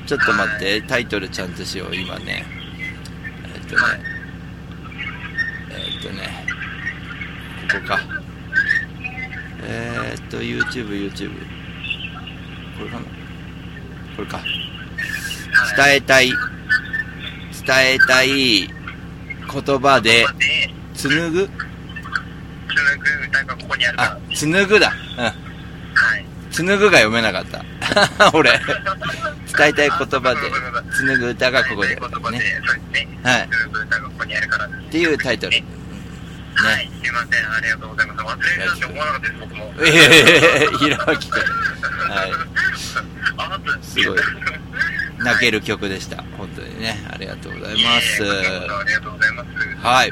[0.06, 2.46] ちょっと待って、タイトルちゃんとしよう、今ね。
[3.54, 3.82] えっとね、
[5.72, 6.46] えっとね、
[7.72, 8.25] ここか。
[9.68, 11.32] えー、っと、YouTube、YouTube。
[12.78, 13.02] これかな？
[14.16, 14.40] これか。
[15.78, 16.36] 伝えたい、伝
[17.94, 20.26] えたい言葉で
[20.94, 21.48] 紡ぐ？
[21.48, 24.94] つなぐ歌がここにあるあ、紡ぐだ。
[25.18, 25.24] うん。
[25.24, 26.26] はい。
[26.52, 27.64] 紡ぐが読めなかった。
[28.34, 28.52] 俺。
[28.52, 28.60] 伝
[29.70, 30.42] えたい言葉で、
[30.92, 32.02] 紡ぐ歌がここにある
[32.32, 33.08] ね。
[33.24, 34.66] はい紡ぐ歌がここにあるから。
[34.66, 35.58] っていうタイトル。
[36.56, 38.20] はい、すいません、ありがとうございます。
[38.26, 39.74] 忘れるなんて思わなかったです、僕も。
[39.80, 41.40] ええひろあきくん。
[41.40, 42.32] はい。
[43.38, 44.20] あ、すごい
[45.20, 46.24] 泣ける曲でした。
[46.38, 47.06] 本当にね。
[47.12, 48.24] ありがとうございます。
[48.24, 48.26] あ
[48.84, 49.50] りがとうございます。
[49.82, 50.12] はい。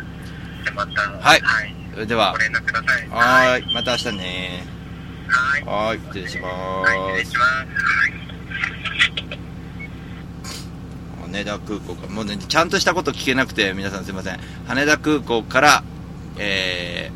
[0.65, 1.75] でまた、はいはい。
[1.93, 3.09] それではご、連絡ください。
[3.09, 3.73] はーい。
[3.73, 4.63] また明日ね。
[5.27, 5.63] はい。
[5.63, 5.99] はーい。
[6.07, 7.37] 失礼しまはい、失礼すし。
[7.37, 7.49] ます。
[11.21, 14.39] 羽田空港から、もうね、ちゃんとしたこと聞けなくて、皆さんすいません。
[14.67, 15.83] 羽田空港から、
[16.37, 17.11] え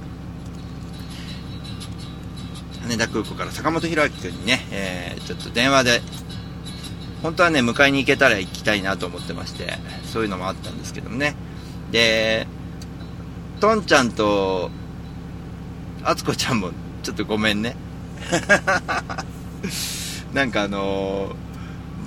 [2.81, 6.01] ー、羽田空港から坂本弘明君にね、えー、ちょっと電話で、
[7.21, 9.73] 本当はね、迎えに行けたら行きたいなと思ってまして、
[10.05, 11.35] そういうのもあったんですけどもね。
[11.91, 12.47] で、
[13.59, 14.69] とんちゃんと、
[16.03, 16.71] あつこちゃんも、
[17.03, 17.75] ちょっとごめんね。
[20.33, 21.47] なんかあのー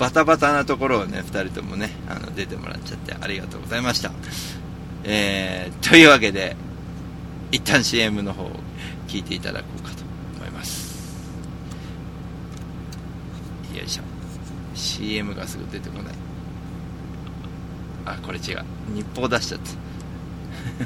[0.00, 4.10] バタバタなところをね、二人ともね、あの、出てもらっちゃってありがとうございました。
[5.04, 6.56] えー、というわけで、
[7.52, 8.50] 一旦 CM の方を
[9.08, 10.02] 聞いていただこうかと
[10.36, 10.90] 思います。
[13.76, 14.02] よいしょ。
[14.74, 16.14] CM がすぐ出てこない。
[18.06, 18.64] あ、これ違う。
[18.94, 19.60] 日報出しちゃっ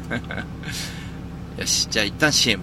[0.04, 0.16] た。
[1.60, 2.62] よし、じゃあ一旦 CM。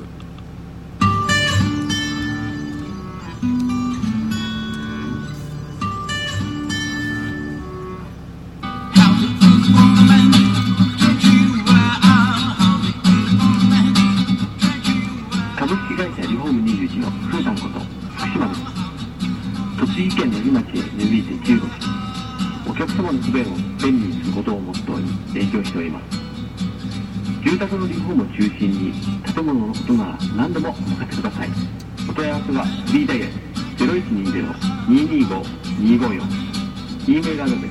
[37.11, 37.63] E メールアドレス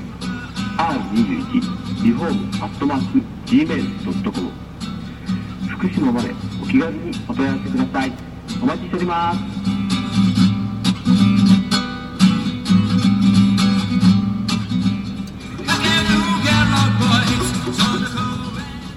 [0.76, 4.50] r21 リフォームアットマーク gmail.com
[5.78, 6.30] 福島まで
[6.62, 8.12] お気軽にお問い合わせください。
[8.62, 9.38] お待ちしております。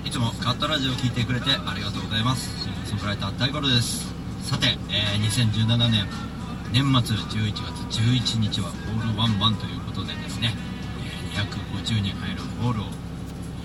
[0.05, 2.65] いつもカットラジオを聞いてくれてありがとうございます。
[2.65, 6.05] シンガーソングライター大五郎ですさて、えー2017年
[6.73, 7.53] 年末11
[7.87, 9.82] 月11日はホールワンワンという、
[11.83, 12.85] えー250人入るホールを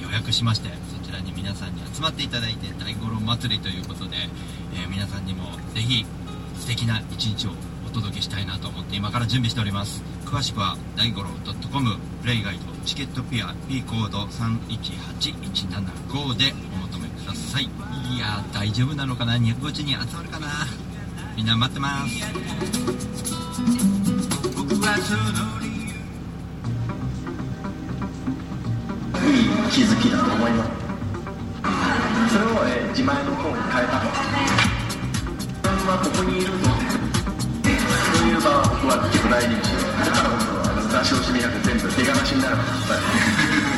[0.03, 4.17] 予約しましてそちらに皆さんに集まっていただいて大五郎祭りということで、
[4.75, 6.05] えー皆さんにもぜひ
[6.59, 7.51] 素敵な一日を
[7.87, 10.03] お届けしたいなと思って今から準備しております。
[10.27, 11.29] 詳しくは大五郎
[11.73, 17.65] .com プレイガイドチケットピア P コード318175でお求めください。
[17.65, 17.69] い
[18.19, 20.49] やー大丈夫なのかな？250人集まるかな？
[21.37, 22.21] みんな待ってます。
[24.57, 24.99] 僕は
[29.71, 30.71] 気づきだと思います。
[32.33, 34.19] それを、えー自前の方に変えたと自
[35.63, 36.53] 分はここにいるぞ
[38.19, 43.78] そういう場は僕は結構大事にしてだから僕はあの出し惜しみなく全部手放しになるから。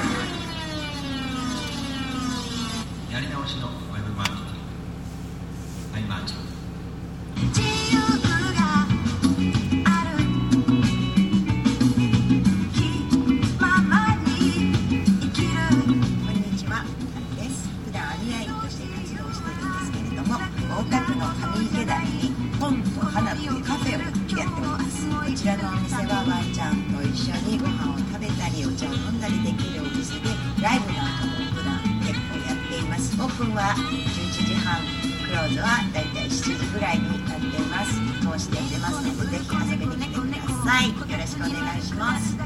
[34.70, 34.86] 半
[35.26, 42.38] クローズはだいたい7時ぐらいになっていますこうして出ますのでぜひ遊びに来てくださいよろしくお願いします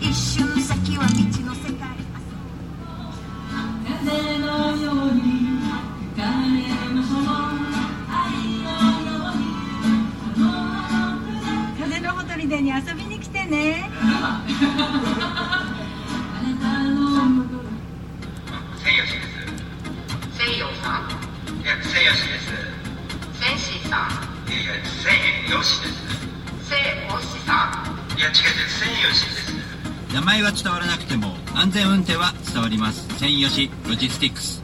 [0.00, 1.86] 一瞬先は未知の世界
[3.84, 5.22] 風のように
[6.14, 6.58] 吹かれ
[6.90, 7.22] ましょう
[8.10, 8.18] 愛
[8.64, 8.68] の
[9.06, 9.40] ように
[11.80, 13.88] 風のほとりでに遊びに来てね。
[22.06, 22.46] いや千吉です。
[23.34, 24.10] センシーさん。
[24.48, 25.10] いやいや千
[25.50, 26.70] 吉です。
[26.70, 26.78] セイ
[27.10, 30.14] オシさんいや違う違う千吉です。
[30.14, 33.08] 名前は伝わらなくても安全運転は伝わります。
[33.18, 34.62] 千吉ロジスティックス。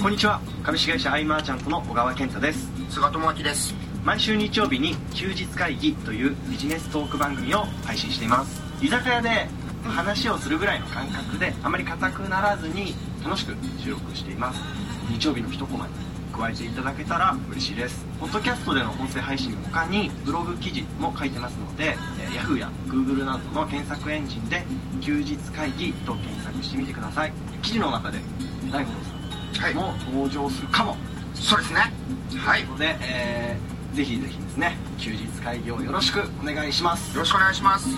[0.00, 0.40] こんにちは。
[0.62, 2.66] 株式会社アイマーチャントの小川健太です。
[2.88, 3.74] 菅智明です。
[4.04, 8.62] 毎週日曜日に休日会議というビジネストーク番組を配信しています。
[8.80, 9.48] 居酒屋で
[9.86, 14.60] 話をするぐらいの感覚であまり硬くならずに楽しく収録しています。
[15.10, 15.92] 日曜日の一コマに
[16.36, 18.04] 加えていただけたら嬉しいです。
[18.20, 24.64] ポッドキャストでの音声配信の他にブログ記事も書いてますので、えー Yahoo や Google などの検索エンジンで
[25.00, 27.32] 「休日会議」と検索してみてください。
[27.62, 28.18] 記事の中で
[28.70, 28.98] 大五郎
[29.60, 30.96] さんも登場するかも、
[31.34, 31.92] そうですね。
[32.38, 32.62] はい。
[32.62, 37.16] よので、えーぜひぜひですね休日会議をよろしくお願いします。
[37.16, 37.88] ろしくお願いします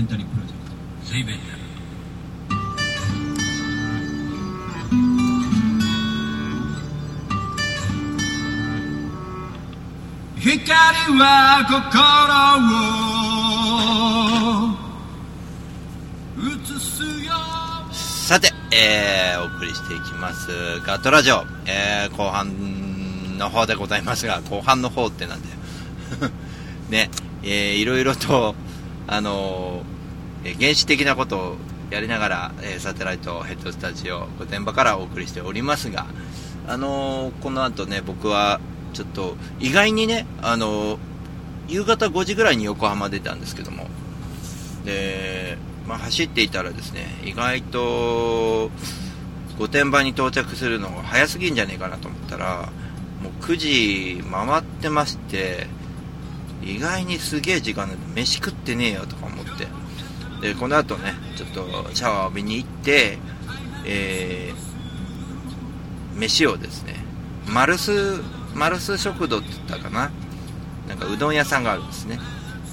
[0.00, 0.76] メンタリープロジェクト
[1.12, 1.42] 「ゼイベンダ」
[10.40, 10.72] 光
[11.18, 11.84] は心
[16.38, 17.34] を映すよ
[17.92, 25.56] さて、えー、お送りしていきますガットラジオ、えー、後半の方でございますが後半の方ってなんだよ。
[26.88, 27.10] ね、
[27.42, 28.54] えーいろいろと、
[29.10, 31.56] あのー原始的なことを
[31.90, 36.06] やりながら、えサテライトヘッドスタジオ御殿場からお送りしておりますが、
[36.66, 38.58] あのーこの後ね、僕は
[38.94, 40.98] ちょっと意外にね、あのー
[41.68, 43.86] 夕方5時ぐらいに横浜出たんですけども、
[44.84, 48.70] で、まあ、走っていたらですね、意外と、
[49.58, 52.70] 御殿場に到着するのが早すぎんじゃねえかなと思ったら
[53.22, 55.66] もう9時回ってまして
[56.62, 59.66] 意外にすげえ時間で飯食ってねえよとか思って。
[60.40, 63.18] でこの後ねちょっとシャワー浴びに行って
[63.84, 66.94] えー、飯をですね
[67.46, 68.20] マルス
[68.54, 70.10] マルス食堂って言ったかな？
[70.88, 72.18] なんかうどん屋さんがあるんですね。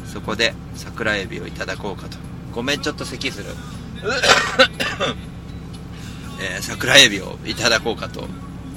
[0.06, 2.18] そこで桜エビをいただこうかと。
[2.54, 3.52] ごめんちょっと咳する。
[6.42, 8.28] えー、桜エビをいただこうかと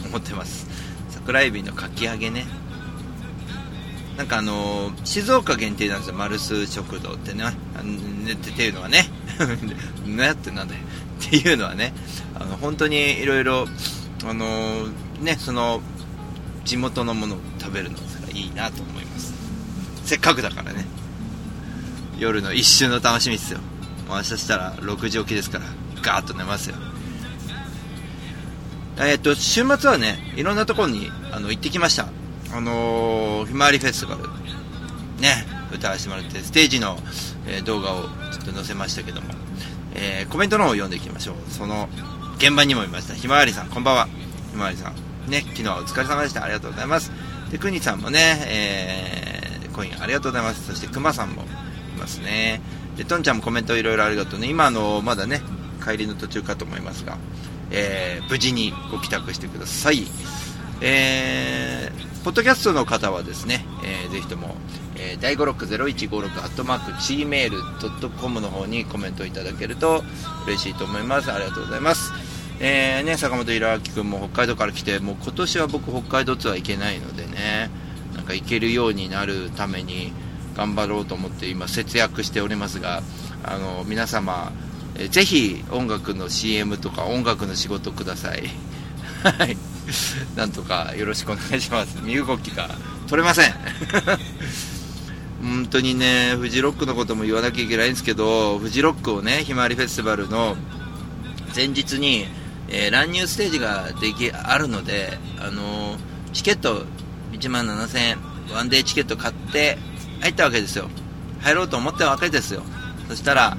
[0.06, 0.66] 思ってます。
[1.10, 2.46] 桜エビのかき揚げね。
[4.20, 7.42] なんかあのー静岡限定なんですよマルス食堂ってね。
[7.42, 9.06] あのねってていうのはね。
[10.04, 10.80] ねってなんだよ。
[11.24, 11.94] っていうのはね。
[12.34, 13.66] あの本当にいろいろ
[14.26, 14.92] あのー
[15.22, 15.80] ねその
[16.66, 18.04] 地元のものを食べるのが
[18.34, 19.32] いいなと思います。
[20.04, 20.84] せっかくだからね。
[22.18, 23.58] 夜の一瞬の楽しみですよ。
[24.06, 25.64] もう明日したら6時起きですから
[26.02, 26.76] ガーッと寝ますよ。
[28.98, 32.19] えっと週末はねいろんなところにあの行ってきました。
[32.52, 34.28] あのーひまわりフェスティバル
[35.20, 36.98] ね歌わせてもらってステージの、
[37.46, 38.08] えー動画をちょ
[38.42, 39.28] っと載せましたけども、
[39.94, 41.36] えーコメントの方を読んでいきましょう。
[41.50, 41.88] その
[42.38, 43.14] 現場にもいました。
[43.14, 44.08] ひまわりさんこんばんは。
[44.50, 44.94] ひまわりさん。
[45.30, 46.42] ね昨日はお疲れ様でした。
[46.42, 47.12] ありがとうございます。
[47.50, 50.66] でくにさんもね、えーコインありがとうございます。
[50.66, 51.46] そしてくまさんもい
[51.98, 52.60] ますね。
[52.96, 54.48] でとんちゃんもコメントいろいろありがとうね。
[54.48, 55.42] 今あのまだね
[55.84, 57.16] 帰りの途中かと思いますが、
[57.70, 60.04] えー無事にご帰宅してください。
[60.80, 64.54] えーポッドキャストの方はですね、えーぜひとも、
[64.96, 70.02] えー、第560156アットマーク gmail.com の方にコメントいただけると
[70.46, 71.32] 嬉しいと思います。
[71.32, 72.12] ありがとうございます。
[72.60, 77.70] えーね、坂本弘明君も北海道から来てもう今年は僕北海道ツアー行けないのでね
[78.14, 80.12] なんか行けるようになるために
[80.54, 83.02] 頑張ろうと思って今節約しておりますが
[83.44, 84.52] あの皆様、
[84.96, 88.42] えーぜひ音楽の CM とか音楽の仕事ください。
[89.24, 89.69] はい。
[90.36, 91.98] なんとかよろしくお願いします。
[92.02, 92.68] 身動きが
[93.08, 93.54] 取れません。
[95.42, 100.56] 本当にねフジロックのことも言わなきゃいけないんですけどフジロックをねひまわりフェスティバルの
[101.54, 102.26] 前日に、
[102.68, 105.98] えー乱入ステージができあるので、あのー
[106.32, 106.86] チケット
[107.32, 108.18] 1万7000円
[108.54, 109.78] ワンデーチケット買って
[110.20, 110.88] 入ったわけですよ。
[111.40, 112.62] 入ろうと思ったわけですよ。
[113.08, 113.56] そしたら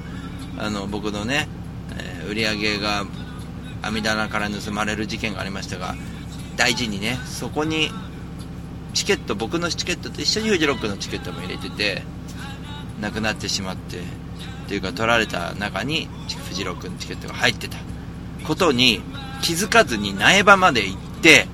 [0.58, 1.48] あの僕のね、
[1.96, 3.04] えー売り上げが
[3.82, 5.94] 網棚から盗まれる事件がありましたが
[6.56, 7.90] 大事にねそこに
[8.94, 12.02] チケット僕のチケットと一緒にフジロックのチケットも入れてて
[13.00, 14.02] なくなってしまってっ
[14.68, 16.08] ていうか取られた中に
[16.48, 17.78] フジロックのチケットが入ってた
[18.46, 19.00] ことに
[19.42, 21.46] 気づかずに苗場まで行って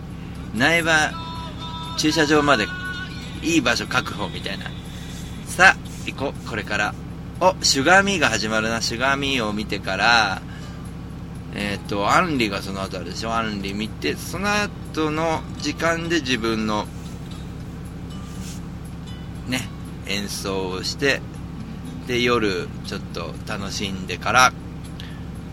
[0.54, 1.12] 苗場
[1.98, 2.66] 駐車場まで
[3.42, 4.66] いい場所確保みたいな。
[5.46, 5.76] さあ
[6.06, 6.48] 行こう。
[6.48, 6.94] これから。
[7.40, 8.80] おシュガーミーが始まるな。
[8.80, 10.42] シュガーミーを見てから
[11.54, 13.34] えっ、とアンリがその後あるでしょ？
[13.34, 16.86] アンリ見てその後トの時間で自分の
[19.46, 19.60] ね
[20.06, 21.20] 演奏をして
[22.06, 24.52] で夜ちょっと楽しんでから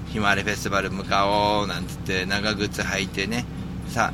[0.10, 3.46] ひまわりフェスティバル向かおうなんつって長靴履いてね
[3.90, 4.14] さ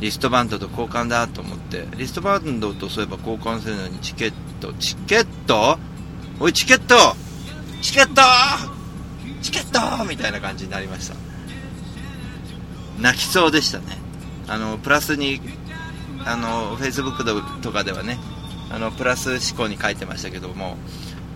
[0.00, 5.78] リストバンドと交換だと思ってリストバンドとそういえば交換するのにチケットチケット？
[6.38, 6.94] おいチケット！
[7.82, 8.22] チケット！
[9.42, 10.04] チケット！
[10.04, 11.29] みたいな感じになりました。
[13.00, 13.98] 泣きそうでしたね。
[14.46, 15.40] あのプラスに
[16.24, 18.18] あのフェイスブックとかではね
[18.70, 20.76] あのプラス思考に書いてましたけども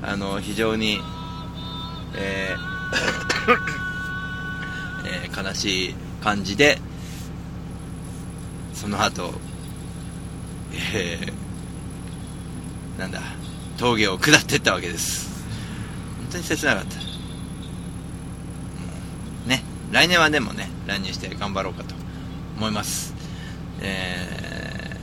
[0.03, 1.01] あの非常に、
[2.17, 2.75] えー
[5.25, 6.79] えー悲しい感じで
[8.73, 9.35] その後、
[10.95, 11.45] えー
[12.99, 13.21] なんだ
[13.77, 15.45] 峠を下っていったわけです。
[16.19, 17.14] 本当に切なかった。
[19.93, 21.95] 来年はでもね乱入して頑張ろうかと
[22.57, 23.15] 思います。
[23.81, 24.97] え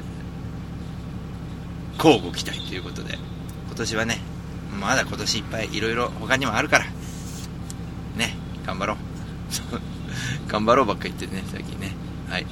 [1.93, 3.17] ー、交互期待ということで
[3.67, 4.19] 今年はね
[4.79, 6.85] まだ今年いっぱいいろいろ他にもあるから
[8.15, 8.97] ね頑張ろう。
[10.47, 11.93] 頑張ろうばっか言ってるね最近ね。
[12.29, 12.45] はい。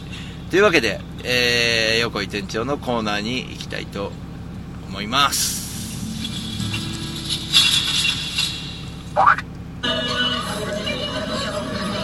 [0.49, 4.11] というわけで、えー、横井店長のコーナーに行きたいと
[4.87, 5.69] 思います。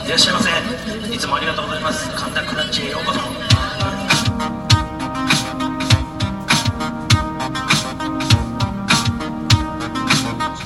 [0.05, 0.49] いらっしゃいませ。
[1.15, 2.07] いつもありがとうございます。
[2.11, 3.19] 神田クラッチへようこそ。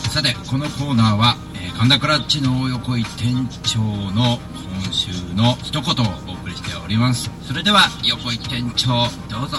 [0.09, 4.37] さてこのコーナーは、えー神田クラッチの横井店長の
[4.83, 7.31] 今週の一言をお送りしております。
[7.47, 9.57] それでは横井店長どうぞ。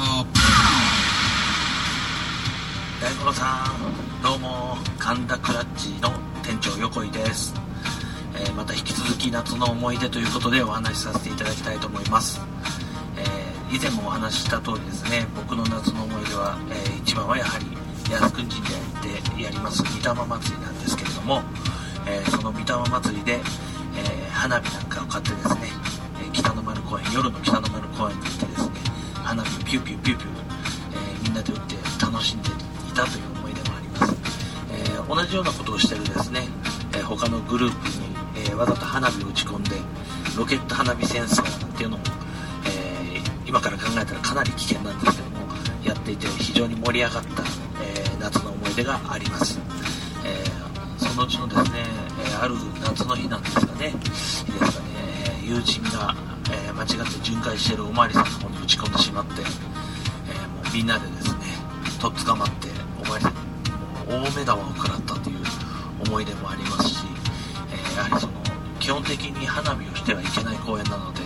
[3.01, 3.65] 大五郎さ
[4.21, 4.77] んどうも。
[4.99, 6.13] 神田クラッチの
[6.43, 7.55] 店長横井です、
[8.47, 12.41] えまた引き続き夏の思い出ということでお話しさせていただきたいと思います、
[13.17, 17.67] えー以前もお話しした通りですね僕の夏の思い出は、えー一番はやはり
[18.11, 18.73] 靖国神社
[19.37, 21.43] でやります御霊祭りなんですけれども、
[22.07, 25.69] えーその御霊祭りで、え花火なんかを買ってですね、
[26.21, 28.75] え北の丸公園夜の北の丸公園に行ってですね
[29.23, 32.53] 花火をピューピューピューピュー、えみんなで打って楽しんでい
[32.93, 34.17] たという思い出もあります、
[34.73, 36.49] え同じようなことをしてるですね、
[36.99, 38.10] え他のグループに、
[38.41, 39.71] えーわざと花火を打ち込んで
[40.37, 42.05] ロケット花火戦争なんていうのも、
[42.67, 45.37] えー今から考えたらかなり危険なんですけども
[45.85, 47.43] やっていて非常に盛り上がった、
[47.83, 49.59] えー夏の思い出があります、
[50.25, 50.45] え
[50.99, 51.85] そのうちのですね、
[52.33, 54.61] えある夏の日なんですがねいいですかね、
[55.43, 56.15] 友人が、
[56.53, 61.39] え間違って巡回してるおまわりさんの方に打ち込んでしまって、えもうみんなでですね
[61.99, 62.69] とっ捕まって
[63.03, 63.35] おまわりさん
[64.07, 65.37] 大目玉を食らったという
[66.07, 67.05] 思い出もありますし、
[67.73, 68.29] えーやはりそ
[68.91, 71.21] 基本的に花火をしてはいけない公園なので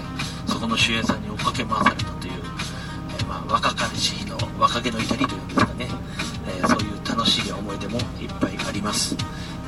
[0.47, 2.35] そこの守衛さんに追っかけ回されたという、
[3.09, 5.89] えーまあ、若かりし日の若気の至りというんですかね、
[6.47, 9.17] えーそういう楽しい思い出もいっぱいあります。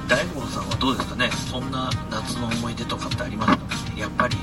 [0.08, 1.30] 大五郎さんはどうですかね？
[1.50, 3.64] そんな夏の思い出とかってありますか？
[3.98, 4.36] やっぱり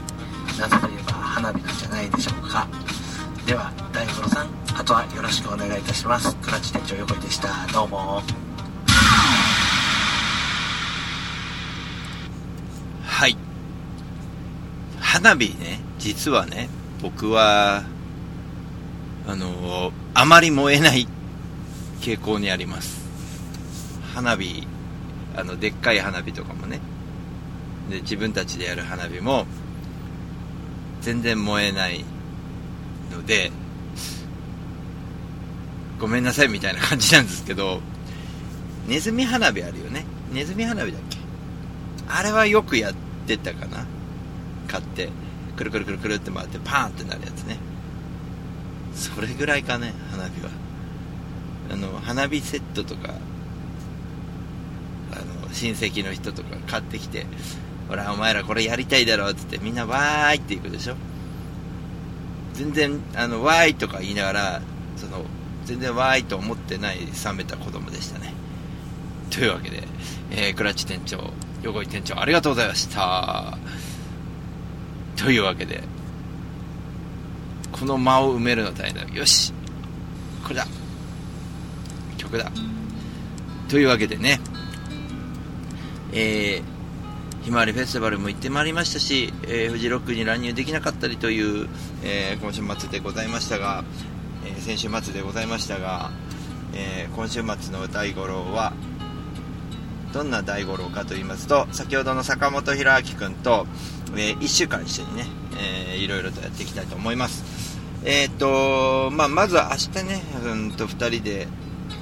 [0.60, 2.68] 夏といえば花火なんじゃないでしょうか。
[3.46, 6.36] では大五郎さんあとはよろしくお願いいたします。
[6.38, 7.68] 倉地店長横井でした。
[7.72, 8.24] どうも
[13.06, 13.38] はい。
[15.14, 17.84] 花火ね、実はね、僕は、
[19.28, 21.08] あの、あまり燃えない
[22.02, 23.00] 傾向にあります。
[24.16, 24.66] 花火、
[25.38, 26.80] あの、でっかい花火とかもね、
[27.92, 29.46] で、自分たちでやる花火も、
[31.02, 32.04] 全然燃えない
[33.12, 33.52] ので、
[36.00, 37.82] ごめんなさいみたいな感じなんですけど、
[38.88, 40.06] ネズミ花火あるよね。
[40.32, 41.20] ネズミ花火だっけ？
[42.08, 42.94] あれはよくやっ
[43.28, 43.86] てたかな
[44.74, 45.10] 買って
[45.56, 47.60] くるくるくるくるって回ってパーンってなるやつね。
[48.96, 50.50] それぐらいかね花火は。
[51.72, 53.14] あの花火セットとか
[55.12, 57.28] あの親戚の人とか買ってきて
[57.88, 60.96] ほらお前らこれやりたいだろって言ってみんなわーいって言うでしょ。
[62.54, 64.62] 全然あのわーいとか言いながら
[64.98, 65.24] その
[65.66, 68.34] 全然わーいと思ってない冷めた子供でしたね。
[69.30, 69.84] というわけで、
[70.32, 73.58] えー、クラッチ店長横井店長ありがとうございました。
[75.16, 75.84] というわけで
[77.72, 79.14] この間を埋めるの大変だ。
[79.14, 79.52] よし。
[80.44, 80.68] これだ。
[82.18, 82.52] 曲だ。
[83.68, 84.40] というわけでね。
[86.14, 91.68] えー、ひまわりフェスティバルも行ってまいりましたし、えー、フジロックに乱入できなかったりという、
[92.04, 93.84] えー今週末でございましたが、
[94.46, 96.12] えー先週末でございましたが、
[96.74, 98.74] え今週末の大五郎は
[100.14, 103.66] どんな大五郎かと言いますと先ほどの坂本弘明君と、
[104.16, 105.26] え1週間一緒にね、
[105.58, 107.80] えーいろいろとやっていきたいと思います。
[108.04, 111.48] えっ、とまあ、まずは明日ねうんと2人で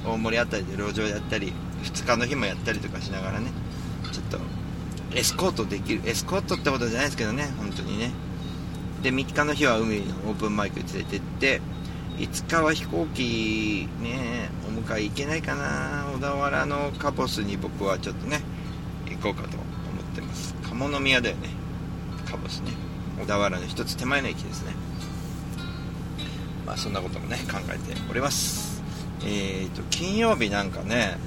[0.04, 1.52] 大森あたりで路上やったり
[1.84, 3.50] 2日の日もやったりとかしながらね
[4.10, 4.38] ちょっと
[5.16, 8.10] エスコートできるエスコートってことじゃないですけどね本当にね。
[9.02, 11.60] で3日の日は海のオープンマイクに連れてって
[12.18, 18.40] 5日は飛行機ねお迎え行けないかな小田原のカボスに僕はちょっとね
[19.08, 19.64] 行こうかと思
[20.00, 20.54] ってます。
[20.62, 21.61] 鴨宮だよね。
[22.32, 22.72] カボスね。
[23.20, 24.72] 小田原の一つ手前の駅ですね。
[26.66, 28.82] まあそんなこともね考えております。
[29.24, 31.18] えーと金曜日なんかね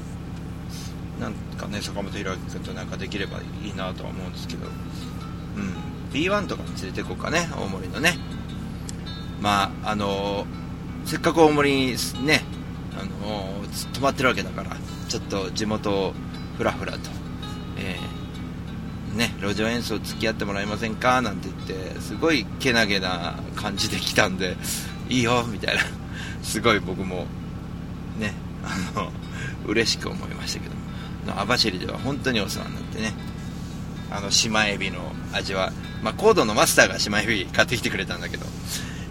[1.19, 5.73] なんかね坂本弘明君となんかできればいいなとは思うんですけどうん
[6.11, 8.17] B1 とかに連れて行こうかね大森のね。
[9.39, 10.45] まああの
[11.05, 12.41] せっかく大森にね
[12.99, 14.75] あの泊まってるわけだから
[15.07, 16.13] ちょっと地元を
[16.57, 16.99] ふらふらと、
[17.77, 18.14] えー
[19.15, 21.21] ね、路上演奏付き合ってもらえませんか？
[21.21, 24.57] なんて言ってすごいけなげな感じで来たんで
[25.07, 25.81] いいよみたいな。
[26.43, 27.25] すごい僕も
[28.19, 29.11] ねあの
[29.65, 31.41] 嬉しく思いましたけども。
[31.41, 33.13] 網走では本当にお世話になってね。
[34.11, 34.99] あの島エビの
[35.33, 35.71] 味は、
[36.03, 38.45] まあ、コードのマスターが島エビ買ってきてくれたんだけど。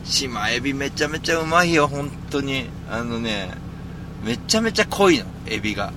[0.05, 2.67] 島エビめちゃめちゃうまいよ本当に。
[2.91, 3.51] あのね
[4.23, 5.93] めちゃめちゃ濃いのエビが。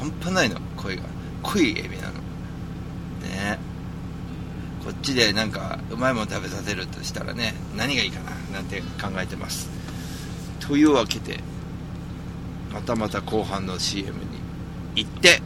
[0.00, 1.02] 半端ないの濃いが。
[1.42, 2.11] 濃いエビなの
[3.22, 3.58] ね。
[4.84, 9.68] こっちでなんかうまいもの食べさせるとしたらね何がいいかななんて考えてます。
[10.60, 11.38] というわけで
[12.72, 14.16] またまた後半の CM に
[14.96, 15.40] 行って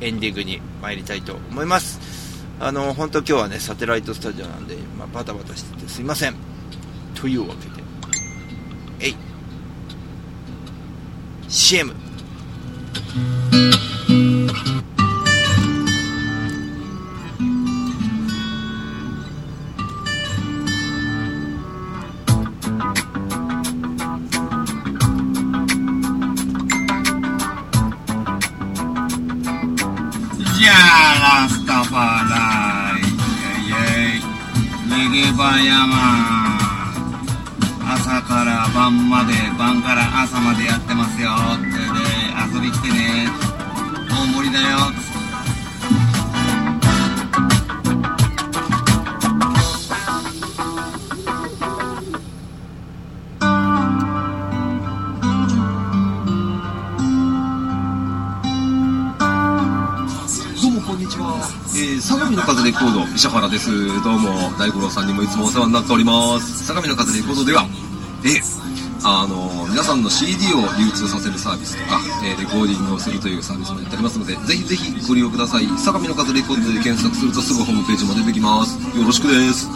[0.00, 2.00] エンディングに参りたいと思います。
[2.60, 6.34] あの本当今日はねサテライトスタジオなんで、まあ、バタバタしててすいません。
[7.14, 7.84] というわけで
[9.00, 9.16] えい。
[11.48, 11.94] CM
[34.86, 35.96] 「逃げ場山。
[37.94, 41.30] 朝から晩まで晩から朝までやってますよ。
[41.54, 41.78] ってで
[42.54, 43.28] 遊び来てね。
[44.10, 44.76] 大盛りだよ。
[45.10, 45.13] っ
[62.64, 63.68] レコード石原です
[64.02, 67.68] どうも大五郎さんにもいつもお世話になっております相模の風レコードでは
[68.24, 68.40] え
[69.04, 78.80] あの皆さんの CD を流通させるサービスとか、えレコーディングをするというサービスもやっておりますのでぜひぜひご利用ください相模の風レコードで検索するとすぐホームページも出てきます。
[78.96, 79.68] よろしくです。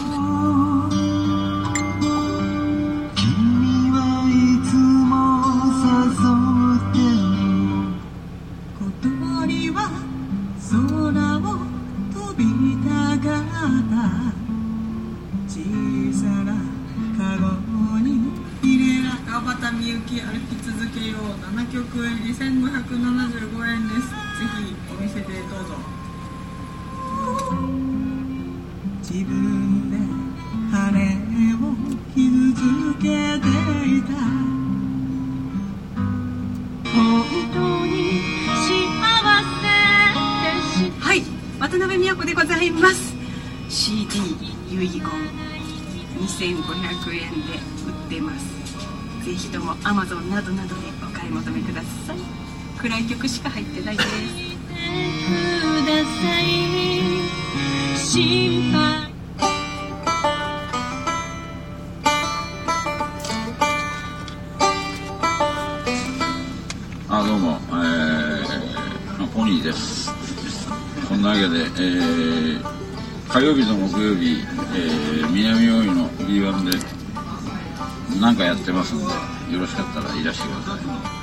[67.19, 70.09] あどうも、えー、ポニーです。
[71.09, 72.63] こんなわけで、えー、
[73.27, 74.37] 火曜日と木曜日、
[74.73, 76.77] えー、南大井の B1 で
[78.21, 79.03] 何かやってますんで
[79.53, 81.18] よろしかったらいらしてください。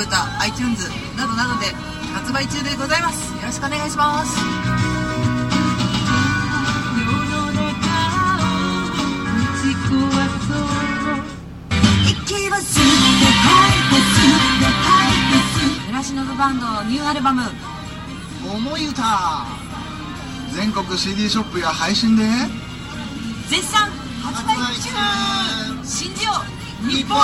[0.00, 1.66] クータ、iTunes などなどで
[2.14, 3.34] 発売中でございます。
[3.34, 4.40] よろしくお願いします。
[16.38, 17.42] バンドのニューアルバム
[18.50, 19.44] 「思い歌」
[20.56, 22.24] 全国 CD ショップや配信で。
[23.50, 23.90] 絶賛
[24.22, 25.84] 発売中。
[25.84, 26.32] 信じよ
[26.82, 27.18] う日本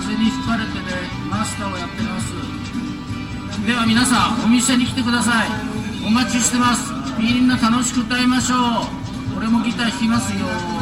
[0.00, 0.80] 風に吹かれてで
[1.30, 2.32] マスターをやってます。
[3.66, 5.48] では皆さんお店に来てください。
[6.06, 6.92] お待ちしてます。
[7.18, 8.56] みんな楽しく歌いましょ
[9.34, 9.38] う。
[9.38, 10.73] 俺もギター弾きますよ。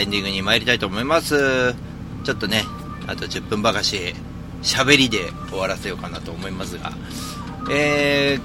[0.00, 1.74] エンディングに参りたいと思います。
[2.24, 2.64] ちょっとね、
[3.06, 4.14] あと10分ばかし、
[4.62, 6.92] 喋りで終わらせようかなと思いますが、
[7.70, 8.38] え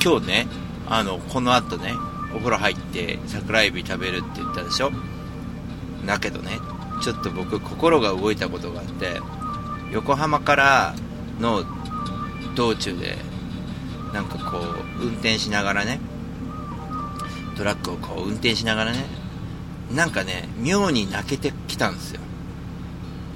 [0.00, 0.48] ー、今日ね、
[0.88, 1.94] あの、この後ね、
[2.34, 4.90] お風呂入って桜エビ食べるって言ったでしょ？
[6.04, 6.58] だけどね、
[7.00, 9.20] ちょっと僕心が動いたことがあって、
[9.92, 10.94] 横浜から
[11.38, 11.64] の
[12.56, 13.16] 道中で、
[14.12, 16.00] なんかこう、運転しながらね、
[17.56, 19.04] トラックをこう運転しながらね
[19.94, 22.20] なんかね妙に泣けてきたんですよ。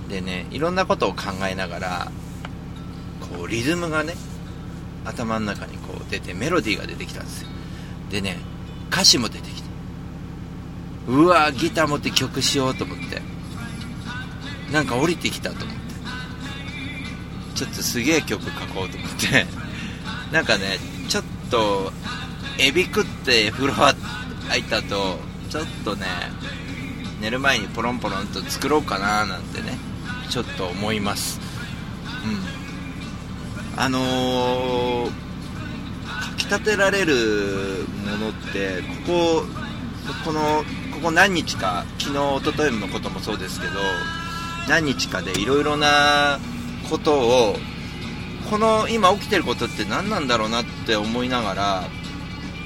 [0.09, 2.13] でねいろんなことを考えながら
[3.21, 4.15] こうリズムがね
[5.05, 7.49] 頭の中にこう出てメロディーが出てきたんですよ。
[8.11, 8.39] でね
[8.91, 9.69] 歌詞も出てきて
[11.09, 13.23] うわギター持って曲しようと思って。
[14.73, 15.83] なんか降りてきたと思って。
[17.55, 19.47] ちょっとすげえ曲書こうと思って。
[20.33, 20.79] なんかね
[21.09, 21.93] ちょっと
[22.59, 23.93] エビ食って風呂入
[24.61, 25.19] った後
[25.55, 26.07] ちょっとね
[27.21, 29.79] 寝る前にポロンポロンと作ろうかななんてね
[30.29, 31.39] ちょっと思います。
[32.25, 33.81] うん。
[33.81, 35.11] あのー、
[36.07, 39.45] かきたてられるものってこ
[40.09, 43.75] ここのここ何日か昨日一昨日のこともそうですけど
[44.69, 46.41] 何日かでいろいろな
[46.91, 47.57] ことを
[48.51, 51.83] この今起きてることって何なんだろうなって思いながら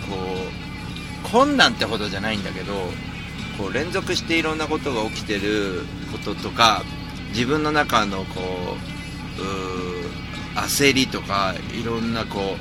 [0.08, 0.47] こう
[1.24, 2.72] 困難ってほどじゃないんだけど
[3.56, 6.82] こう連続していろんなことが起きてることとか
[7.30, 8.40] 自分の中のこ
[9.38, 12.56] う焦りとかいろんなこ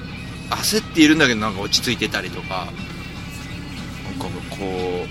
[0.49, 2.68] う焦っているんだけどなんか落ち着いてたりとか
[4.03, 5.05] なんかこ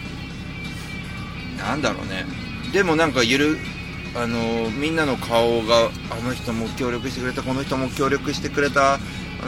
[1.54, 2.26] うなんだろうね。
[2.72, 3.58] でもなんかゆる
[4.14, 8.98] あのみんなの顔があの人も協力してくれたこの人も協力してくれたあ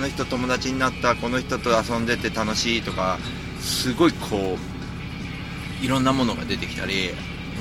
[0.00, 3.18] の人友達になったこの人と遊んでて楽しいとか
[3.60, 4.56] すごいこ
[5.82, 7.10] ういろんなものが出てきたり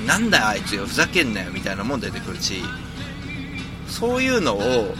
[0.06, 2.62] なんだあいつよふざけんなよみたいなもん出てくるし
[3.86, 4.94] そういうのを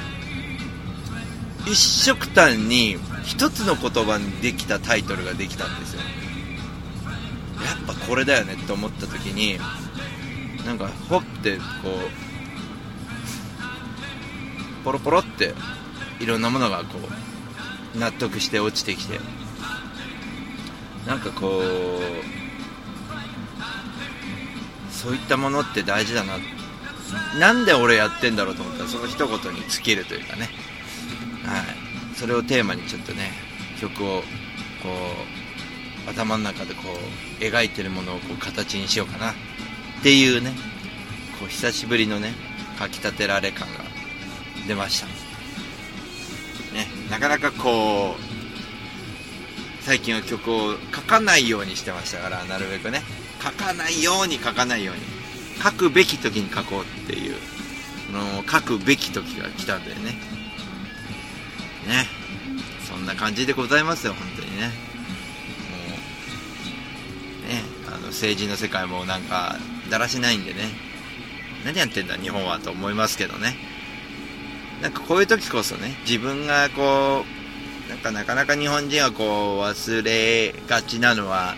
[1.66, 6.00] 一色単に一つの言葉にできたタイトルができたんですよ。
[6.00, 9.58] やっぱこれだよねって思った時に
[10.64, 11.62] なんかほってこ
[14.82, 15.54] うポロポロって
[16.20, 16.98] いろんなものがこ
[17.94, 19.18] う納得して落ちてきて
[21.08, 21.62] なんかこう
[24.92, 26.36] そういったものって大事だな
[27.40, 30.50] なんで俺やってんだろうと思ったらその一言に尽きるというかね。
[31.46, 31.64] はい。
[32.14, 33.30] それをテーマにちょっとね
[33.80, 34.24] 曲をこ
[36.06, 36.82] う頭の中でこ
[37.40, 39.34] う描いてるものをこう形にしようかなっ
[40.02, 40.52] ていうね
[41.38, 42.34] こう久しぶりのね
[42.78, 43.80] かきたてられ感が
[44.66, 45.06] 出ました。
[45.06, 48.27] ねなかなかこう
[49.88, 53.00] 最近は曲を書かないようにしてましたからなるべくね。
[53.42, 55.00] 書かないように書かないように。
[55.62, 57.36] 書くべき時に書こうっていう。
[58.12, 60.10] の書くべき時が来たんだよね。
[61.86, 62.06] ね。
[62.86, 64.66] そんな感じでございますよ本当にね。
[64.66, 64.72] も
[67.46, 67.62] うね。
[67.86, 69.56] あの政治の世界もなんか
[69.88, 70.68] だらしないんでね。
[71.64, 73.56] 何やってんだ日本はと思いますけどね。
[74.82, 77.37] なんかこういう時こそね自分がこう
[77.88, 79.26] なんかなかなか日本人はこう
[79.62, 81.54] 忘れがちなのは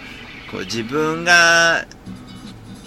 [0.51, 1.87] こう自分が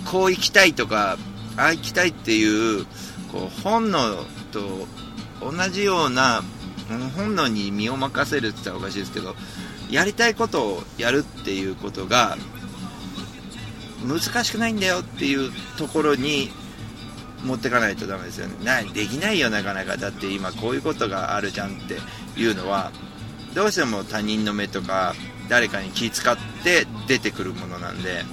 [0.09, 1.17] こう生きたいとか
[1.57, 2.85] ああ生きたいっていう
[3.31, 3.99] こう本能
[4.51, 4.87] と
[5.41, 6.41] 同じような
[7.15, 9.35] 本能に身を任せるって言ったらおかしいですけど
[9.89, 12.37] やりたいことをやるっていうことが
[14.05, 16.49] 難しくないんだよっていうところに
[17.43, 21.97] 持ってかないとダメですよねなできないよなかなかだって今こういうことがあるじゃんって
[22.39, 22.91] いうのは
[23.53, 25.13] どうしても他人の目とか
[25.49, 28.23] 誰かに気使って出てくるものなんで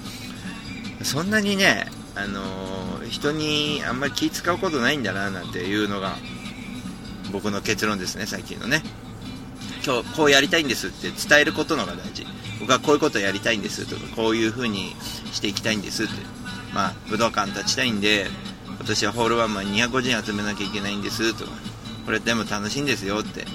[1.02, 6.16] そんなにね、あのー、人にあんまり気使うことないんだななんていうのが
[7.32, 8.82] 僕の結論ですね最近のね。
[9.84, 12.26] 今日こうやりたいんですって伝えることのが大事。
[12.60, 14.94] 僕はこういうことやりたいんですとかこういう風に
[15.32, 16.12] していきたいんですって。
[16.74, 18.26] まあ武道館立ちたいんで
[18.66, 21.52] 今年はホールワンマン250人集めなきゃいけないんですとか
[22.04, 23.46] これでも楽しいんですよって。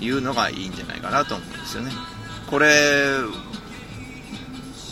[0.00, 1.92] いうのがいいんじゃないかなと思うんですよね。
[2.48, 3.16] これ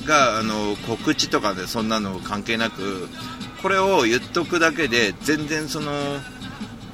[0.06, 3.08] があの告知とかでそんなの関係なく
[3.62, 5.92] これを言っとくだけで全然その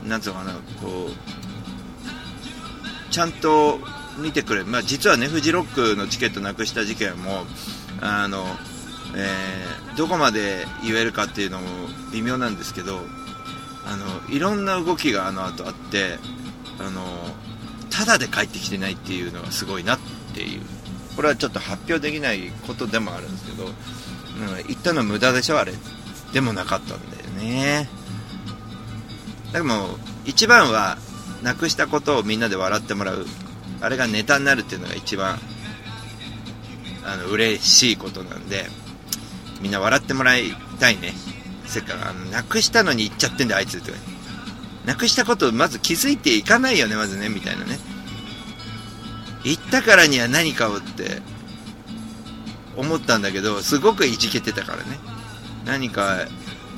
[0.07, 3.79] なんつうのかなこうちゃんと
[4.19, 7.45] 見てくれ、まあ、実はねフジロックのチケットなくした事件も
[8.01, 8.45] あの、
[9.17, 11.67] えー、どこまで言えるかっていうのも
[12.13, 13.01] 微妙なんですけど
[13.85, 16.19] あのいろんな動きがあの後あって
[16.79, 17.03] あの
[17.93, 19.99] ただで帰ってきてないっていうのがすごいなっ
[20.35, 20.61] ていう。
[21.15, 23.73] これはちょっと発表できないことでもあるんですけど、うん、
[24.67, 25.73] 言ったの無駄でしょあれ。
[26.33, 27.89] でもなかったんだよね。
[29.53, 30.97] でも一番は
[31.43, 33.27] なくしたことをみんなで笑ってもらう。
[33.83, 35.39] あれがネタになるっていうのが一番
[37.05, 38.67] あの嬉しいことなんで
[39.61, 41.13] みんな笑ってもらいたいね。
[41.67, 41.99] せっかく
[42.31, 43.93] なくしたのに言っちゃってんだあいつって。
[44.85, 47.79] なくしたことをまず気づいていかないよねまずねみたいなね。
[49.45, 51.21] 言ったからには何かをって
[52.77, 54.99] 思ったんだけどすごくいじけてたからね。
[55.65, 56.27] 何か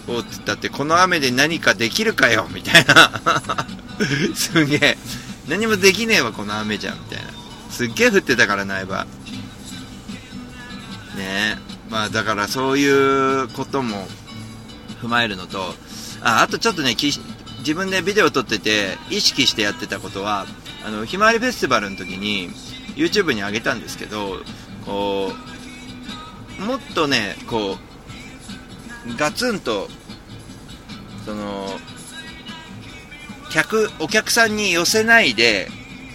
[0.09, 3.11] をって言ったってこの雨で何かできるかよみたいな。
[4.35, 4.99] すげえ。
[5.49, 7.31] 何もできねえわこの雨じゃんみたいな。
[7.71, 9.09] すっげえ降ってたから苗場ね。
[11.19, 11.57] え
[11.91, 14.07] まあだからそういうことも
[15.03, 15.75] 踏まえるのと
[16.23, 16.95] ああとちょっとね
[17.65, 20.45] 自分でビデオ撮ってて意識してやってたことは
[20.87, 22.51] あのひまわりフェスティバルの時に
[22.95, 24.37] YouTube に上げたんですけど
[24.85, 25.33] こ
[26.59, 27.79] うもっとねこ
[29.07, 29.89] うガツンと
[31.25, 31.69] その
[33.51, 35.69] 客お客さんに寄せないで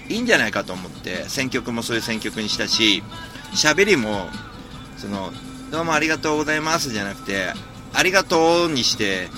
[0.07, 3.03] いいんじゃないかと思って選曲もそういう選曲にしたし
[3.53, 4.27] 喋りも
[4.97, 5.31] その
[5.71, 7.53] どうもありがとうございますじゃなくて
[7.93, 9.29] ありがとうにして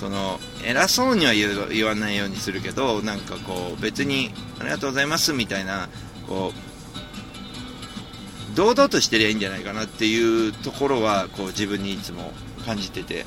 [0.00, 5.88] その偉そうには言わないようにするけどなんかこう別にありがとうございますみたいな
[6.28, 12.32] こう堂々としてりゃいいんじゃないかなっていうところはこう自分にいつも
[12.64, 13.24] 感じてて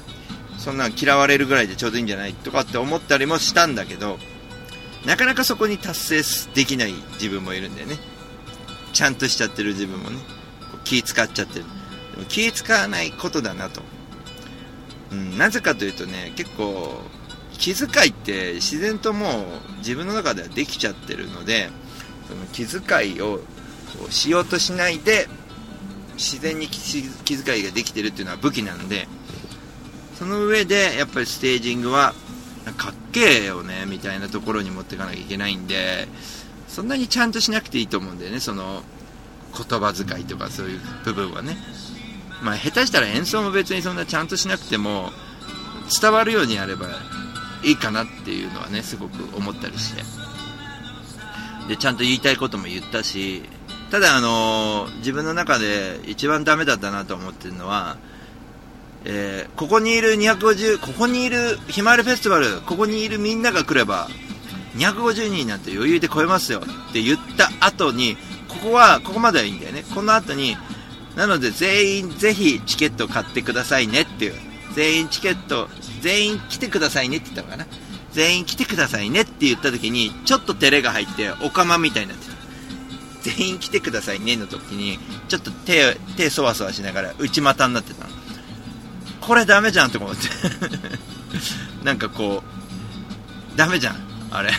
[0.57, 4.17] そんなん嫌われるぐらいでちょうどいいんじゃないとかって思ったりもしたんだけど
[5.05, 7.97] なかなかそこに達成できない自分もいるんだよね。
[8.91, 10.17] ちゃんとしちゃってる自分もね。
[10.83, 11.65] 気使っちゃってる。
[12.15, 13.81] でも気使わないことだなと、
[15.11, 17.01] うん、なぜかというとね結構
[17.55, 21.69] 気遣いって自然ともう自分の中ではできちゃってるので
[22.27, 23.37] その気遣いを
[23.97, 25.27] こうしようとしないで
[26.15, 29.07] 自然に気遣いができてるっていうのは武器なんで
[30.17, 32.13] その上でやっぱりステージングは
[32.77, 36.07] かっけえよねみたいなところに持っていかなきゃいけないんで
[36.67, 38.81] そんなにちゃんとしなくていいと思うんだよねその
[39.55, 41.57] 言葉遣いとかそういう部分はね。
[42.41, 45.11] まあ下手したら演奏も別にそんなちゃんとしなくても
[46.01, 46.87] 伝わるようにやれば
[47.65, 50.03] いいかなっていうのはねすごく思ったりして。
[51.67, 53.41] でちゃんと言いたいことも言ったし
[53.89, 57.97] ただあの自分の中で一番ダメだったなと思ってるのは
[59.03, 64.09] えーここにいる250ここにいるひまわりフェスティバルここにいるみんなが来れば
[64.75, 69.83] 250人なんて余裕で超えますよって言った後にここはここまではいいんだよね。
[69.93, 70.55] この後に
[71.15, 74.33] なので全員ぜひチケット買ってくださいねっていう。
[74.75, 75.69] 全員チケット
[76.01, 77.65] 全員来てくださいねって言ったのかな。
[78.11, 82.35] 全員来てくださいねって言った時にちょっと照れが入っておかまみたいになってた。
[83.21, 84.99] 全員来てくださいねの時に
[85.29, 88.05] ちょっと手手そわそわしながら内股になってた
[89.19, 90.27] これダメじゃんって思って。
[91.83, 92.43] なんかこ
[93.53, 93.95] うダメじゃん
[94.31, 94.51] あれ。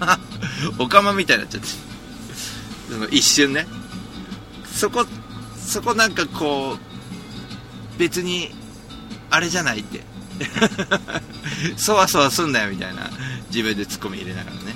[0.78, 1.68] おかまみたいになっちゃって。
[2.90, 3.66] その一瞬ね。
[4.72, 5.06] そこ
[5.58, 8.54] そこなんかこう別に
[9.30, 10.02] あれじゃないって。
[11.76, 13.10] そわそわすんなよみたいな。
[13.48, 14.74] 自分でツッコミ入れながらね。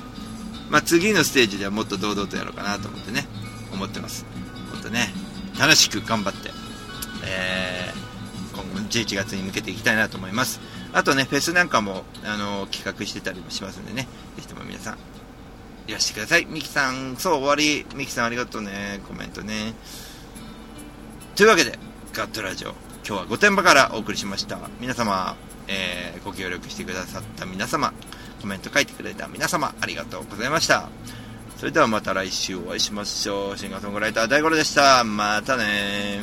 [0.70, 3.26] まあ次のステージではもっと堂々とやろうかなと思ってね。
[3.72, 4.24] 思ってます。
[4.72, 5.12] もっとね
[5.58, 6.50] 楽しく頑張って。
[7.24, 8.00] えー
[8.52, 10.60] 今後11月に向けていきたいなと思います。
[10.92, 14.02] あとねフェスなんかもあの企画してたりもしますんでね。
[14.36, 14.98] ぜひとも皆さん
[15.86, 16.46] いらしてください。
[16.46, 17.86] ミキさんそう終わり。
[17.96, 19.00] ミキさんありがとうね。
[19.08, 19.74] コメントね。
[21.36, 21.78] というわけで
[22.12, 22.74] ガットラジオ。
[23.10, 24.56] 今日は御殿場からお送りしました。
[24.78, 25.34] 皆様、
[25.66, 27.92] えーご協力してくださった皆様
[28.40, 30.88] コメント書いてくれた皆様ありがとうございました。
[31.56, 33.58] それではまた来週お会いしましょう。
[33.58, 35.02] シンガーソングライター大五郎でした。
[35.02, 36.20] またね